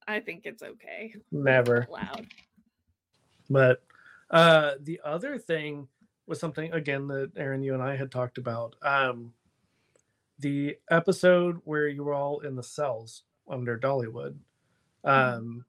[0.09, 1.15] I think it's okay.
[1.31, 1.87] Never.
[1.91, 2.27] Loud.
[3.51, 3.83] But
[4.31, 5.87] uh, the other thing
[6.27, 8.75] was something again that Aaryn, you and I had talked about.
[8.83, 9.33] Um,
[10.39, 14.37] the episode where you were all in the cells under Dollywood.
[15.05, 15.64] Um,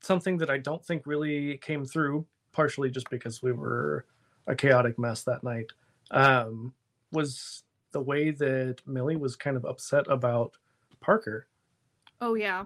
[0.00, 4.06] something that I don't think really came through, partially just because we were
[4.46, 5.72] a chaotic mess that night,
[6.10, 6.72] um,
[7.12, 10.52] was the way that Millie was kind of upset about
[11.00, 11.46] Parker.
[12.20, 12.64] Oh yeah.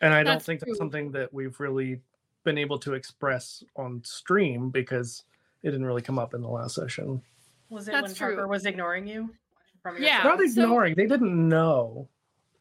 [0.00, 0.76] And I don't That's think that's true.
[0.78, 2.00] something that we've really
[2.44, 5.24] been able to express on stream because
[5.62, 7.20] it didn't really come up in the last session.
[7.68, 8.36] Was it That's when true.
[8.36, 9.34] Parker was ignoring you?
[9.82, 10.22] From your Yeah.
[10.22, 10.48] Not phone?
[10.48, 12.08] so- ignoring, they didn't know.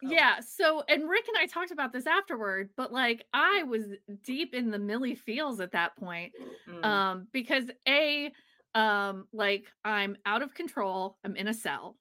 [0.01, 0.39] Yeah.
[0.41, 3.85] So, and Rick and I talked about this afterward, but like I was
[4.23, 6.33] deep in the Millie feels at that point.
[6.69, 6.85] Mm.
[6.85, 8.31] Um, because A,
[8.75, 11.97] um, like I'm out of control, I'm in a cell.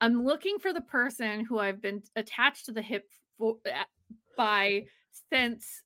[0.00, 3.84] I'm looking for the person who I've been attached to the hip for, uh,
[4.36, 4.86] by
[5.32, 5.82] since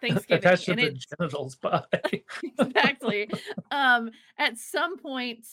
[0.00, 0.38] Thanksgiving.
[0.38, 1.82] Attached to and the genitals by.
[2.58, 3.30] exactly.
[3.70, 5.46] um, at some point,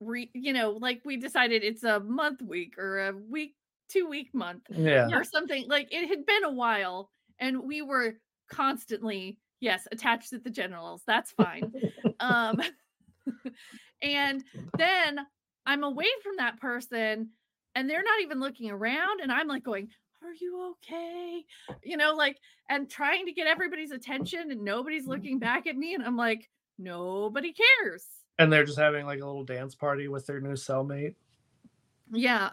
[0.00, 3.54] re, you know, like we decided it's a month week or a week,
[3.88, 5.08] two week month yeah.
[5.12, 5.66] or something.
[5.68, 8.14] Like it had been a while, and we were
[8.50, 11.02] constantly, yes, attached to the generals.
[11.06, 11.72] That's fine.
[12.20, 12.60] um,
[14.02, 14.42] and
[14.76, 15.20] then
[15.66, 17.30] I'm away from that person,
[17.74, 19.88] and they're not even looking around, and I'm like going,
[20.22, 21.44] "Are you okay?"
[21.84, 22.38] You know, like,
[22.68, 26.48] and trying to get everybody's attention, and nobody's looking back at me, and I'm like,
[26.78, 28.04] nobody cares.
[28.40, 31.14] And they're just having like a little dance party with their new cellmate.
[32.10, 32.50] Yeah.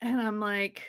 [0.00, 0.82] And I'm like,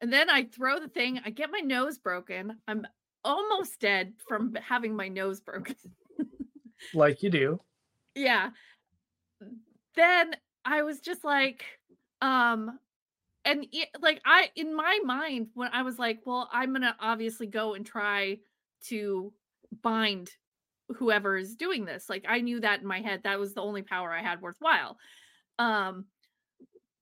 [0.00, 2.58] and then I throw the thing, I get my nose broken.
[2.68, 2.86] I'm
[3.24, 5.76] almost dead from having my nose broken.
[6.92, 7.60] Like you do.
[8.14, 8.50] yeah.
[9.94, 10.36] Then
[10.66, 11.64] I was just like,
[12.20, 12.78] um,
[13.46, 17.46] and it, like I in my mind when I was like, well, I'm gonna obviously
[17.46, 18.38] go and try
[18.88, 19.32] to
[19.82, 20.30] bind
[20.96, 22.08] whoever is doing this.
[22.08, 23.22] Like I knew that in my head.
[23.24, 24.98] That was the only power I had worthwhile.
[25.58, 26.06] Um,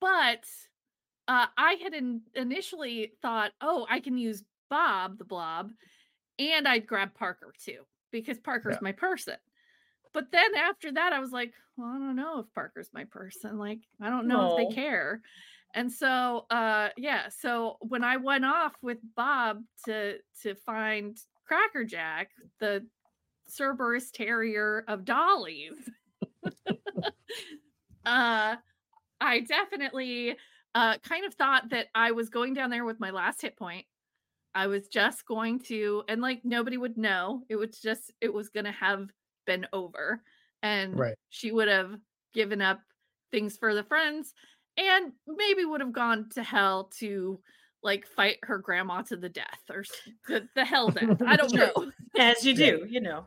[0.01, 0.45] but
[1.29, 5.71] uh, I had in- initially thought, oh, I can use Bob the Blob,
[6.39, 7.81] and I'd grab Parker too
[8.11, 8.81] because Parker's Yeah.
[8.83, 9.37] my person.
[10.13, 13.59] But then after that, I was like, well, I don't know if Parker's my person.
[13.59, 15.23] Like, I don't know if they care.
[15.75, 17.29] And so, uh, yeah.
[17.31, 21.17] So when I went off with Bob to to find
[21.47, 22.31] Cracker Jack,
[22.61, 22.87] the
[23.57, 25.91] Cerberus Terrier of Dollies,
[28.07, 28.57] uh,
[29.21, 30.37] I definitely
[30.75, 33.87] uh, kind of thought that I was going down there with my last hit point.
[34.55, 37.43] I was just going to, and like nobody would know.
[37.49, 39.09] It was just, it was going to have
[39.47, 40.23] been over.
[40.63, 41.15] And Right.
[41.31, 41.97] she would have
[42.35, 42.81] given up
[43.31, 44.35] things for the friends
[44.77, 47.41] and maybe would have gone to hell to
[47.83, 49.85] like fight her grandma to the death or
[50.29, 51.21] the, the hell death.
[51.27, 51.91] I don't know.
[52.19, 53.27] As you do, you know.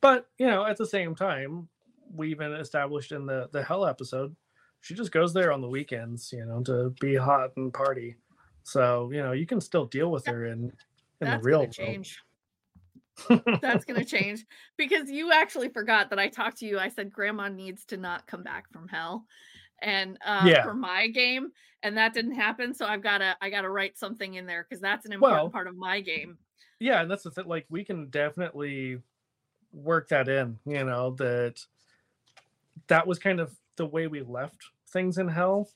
[0.00, 1.68] But you know, at the same time,
[2.14, 4.36] we even established in the the hell episode,
[4.80, 8.16] she just goes there on the weekends, you know, to be hot and party.
[8.62, 10.72] So you know, you can still deal with her in in
[11.20, 11.72] That's the real world.
[11.72, 12.18] change.
[13.60, 14.44] That's gonna change
[14.76, 16.78] because you actually forgot that I talked to you.
[16.78, 19.26] I said grandma needs to not come back from hell,
[19.82, 20.62] and uh, Yeah.
[20.62, 21.50] for my game,
[21.82, 22.74] and that didn't happen.
[22.74, 25.66] So I've gotta I gotta write something in there because that's an important Well, part
[25.68, 26.38] of my game.
[26.78, 27.46] yeah, and that's the thing.
[27.46, 28.98] Like, we can definitely
[29.72, 30.58] work that in.
[30.66, 31.60] You know that
[32.88, 35.70] that was kind of the way we left things in hell,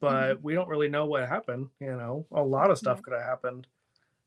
[0.00, 1.68] but we don't really know what happened.
[1.80, 3.66] You know, a lot of stuff could have happened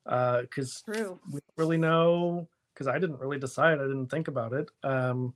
[0.05, 1.21] Uh because we don't
[1.57, 3.79] really know because I didn't really decide.
[3.79, 4.69] I didn't think about it.
[4.83, 5.33] Um,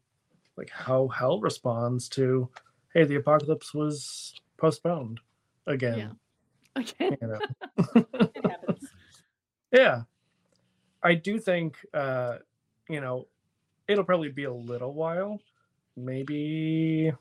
[0.57, 2.49] like how hell responds to,
[2.93, 5.19] hey, the apocalypse was postponed
[5.67, 6.17] again.
[6.77, 7.17] Okay.
[7.21, 7.39] You know,
[8.35, 8.93] It happens.
[9.71, 10.03] yeah.
[11.03, 12.37] I do think, uh,
[12.89, 13.27] you know,
[13.87, 15.41] it'll probably be a little while,
[15.95, 17.11] maybe,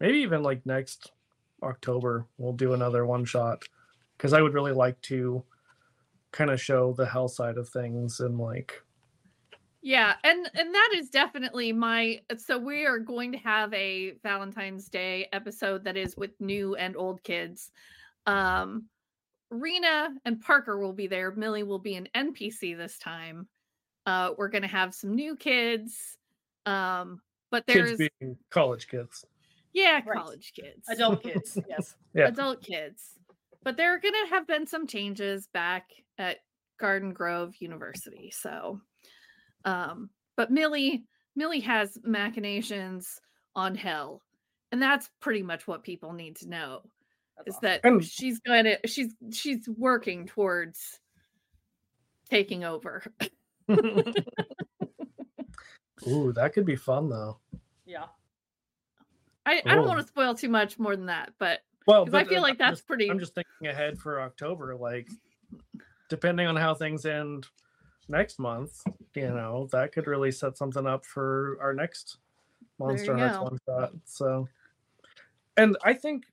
[0.00, 1.12] maybe even like next
[1.62, 3.62] October we'll do another one shot
[4.16, 5.44] because I would really like to
[6.32, 8.82] kind of show the hell side of things and like
[9.80, 14.88] Yeah, and and that is definitely my so we are going to have a Valentine's
[14.88, 17.70] Day episode that is with new and old kids.
[18.26, 18.88] Um
[19.52, 21.30] Reena and Parker will be there.
[21.32, 23.48] Millie will be an NPC this time.
[24.06, 26.16] Uh we're going to have some new kids.
[26.66, 29.24] Um but there's kids being college kids.
[29.72, 30.18] yeah, Right.
[30.18, 30.88] college kids.
[30.88, 31.94] Adult kids, yes.
[32.14, 32.28] Yeah.
[32.28, 33.18] Adult kids.
[33.62, 36.38] But there are going to have been some changes back at
[36.80, 38.30] Garden Grove University.
[38.34, 38.80] So
[39.64, 41.04] um but Millie
[41.36, 43.20] Millie has machinations
[43.54, 44.22] on hell.
[44.72, 46.80] And that's pretty much what people need to know
[47.36, 47.68] That's is awesome.
[47.68, 50.98] that And- she's going to she's she's working towards
[52.30, 53.04] taking over.
[56.08, 57.38] Ooh, that could be fun though.
[57.86, 58.06] yeah.
[59.44, 62.24] I, I don't want to spoil too much more than that, but Well, 'cause I
[62.24, 64.76] feel uh, like I'm that's just- pretty I'm just thinking ahead for October.
[64.76, 65.08] Like,
[66.08, 67.48] depending on how things end
[68.08, 68.82] next month,
[69.14, 72.18] you know, that could really set something up for our next
[72.80, 73.42] Monsterhearts go.
[73.42, 73.92] one shot.
[74.04, 74.48] So,
[75.56, 76.24] and I think,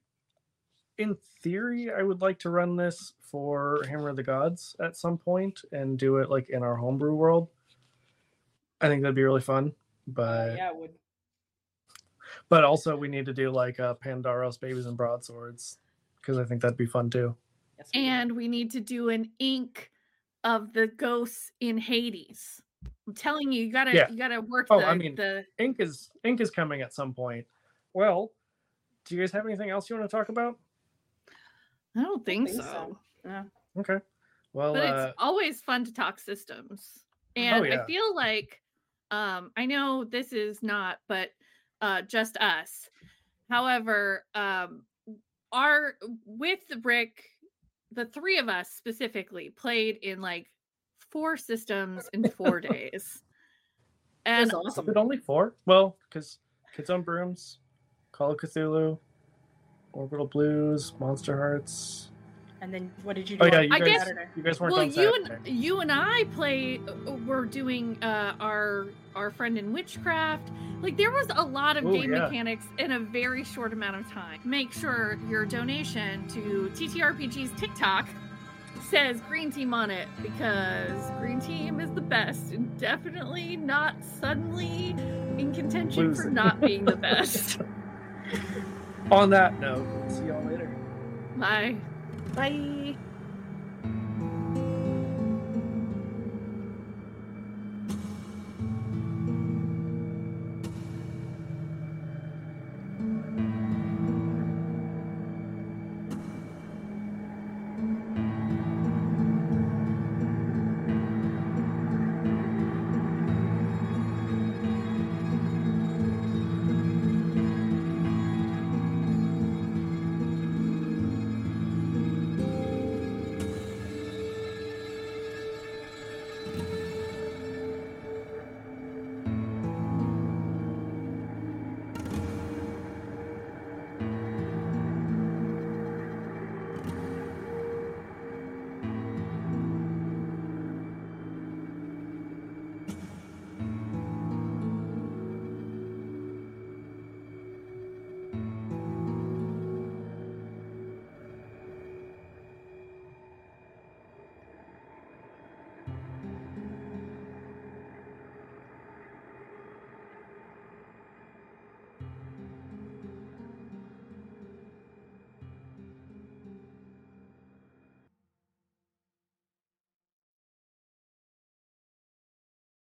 [0.99, 5.17] in theory, I would like to run this for Hammer of the Gods at some
[5.17, 7.47] point and do it like in our homebrew world.
[8.81, 9.73] I think that'd be really fun.
[10.07, 10.91] But yeah, it would.
[12.49, 15.77] but also we need to do like uh, Pandaros Babies and Broadswords
[16.17, 17.35] because I think that'd be fun too.
[17.77, 18.07] Yes, we would.
[18.07, 19.91] and we need to do an ink
[20.43, 22.61] of the ghosts in Hades.
[23.07, 24.09] I'm telling you, you gotta Yeah.
[24.09, 27.13] you gotta work Oh, the, I mean- the Ink is Ink is coming at some
[27.13, 27.45] point.
[27.93, 28.31] Well,
[29.05, 30.57] do you guys have anything else you want to talk about?
[31.95, 32.67] I don't think, think so.
[32.67, 32.97] so.
[33.25, 33.43] Yeah.
[33.77, 33.97] Okay.
[34.53, 37.03] Well, But uh, it's always fun to talk systems.
[37.35, 37.81] And yeah.
[37.81, 38.61] I feel like
[39.11, 41.29] um I know this is not but
[41.81, 42.89] uh just us.
[43.49, 44.83] However, um
[45.51, 47.23] our with the brick
[47.91, 50.47] the three of us specifically played in like
[51.09, 52.91] four systems in 4 days.
[52.93, 53.21] It was
[54.25, 54.89] And is awesome.
[54.89, 55.55] it only four?
[55.65, 56.37] Well, because
[56.75, 57.57] Kids on Brooms,
[58.11, 58.99] Call of Cthulhu,
[59.93, 62.05] Orbital Blues, Monsterhearts.
[62.61, 63.43] And then what did you do?
[63.43, 65.91] Oh yeah, you I guys, guess- you guys weren't well on you and you and
[65.91, 70.49] i play uh, were doing uh our our friend in witchcraft
[70.81, 72.19] like there was a lot of Ooh, game yeah.
[72.25, 78.07] mechanics in a very short amount of time make sure your donation to ttrpg's tiktok
[78.89, 84.89] says green team on it because green team is the best and definitely not suddenly
[85.37, 87.59] in contention for not being the best
[89.11, 90.69] On that note, see y'all later.
[91.37, 91.75] bye
[92.35, 92.95] Bye.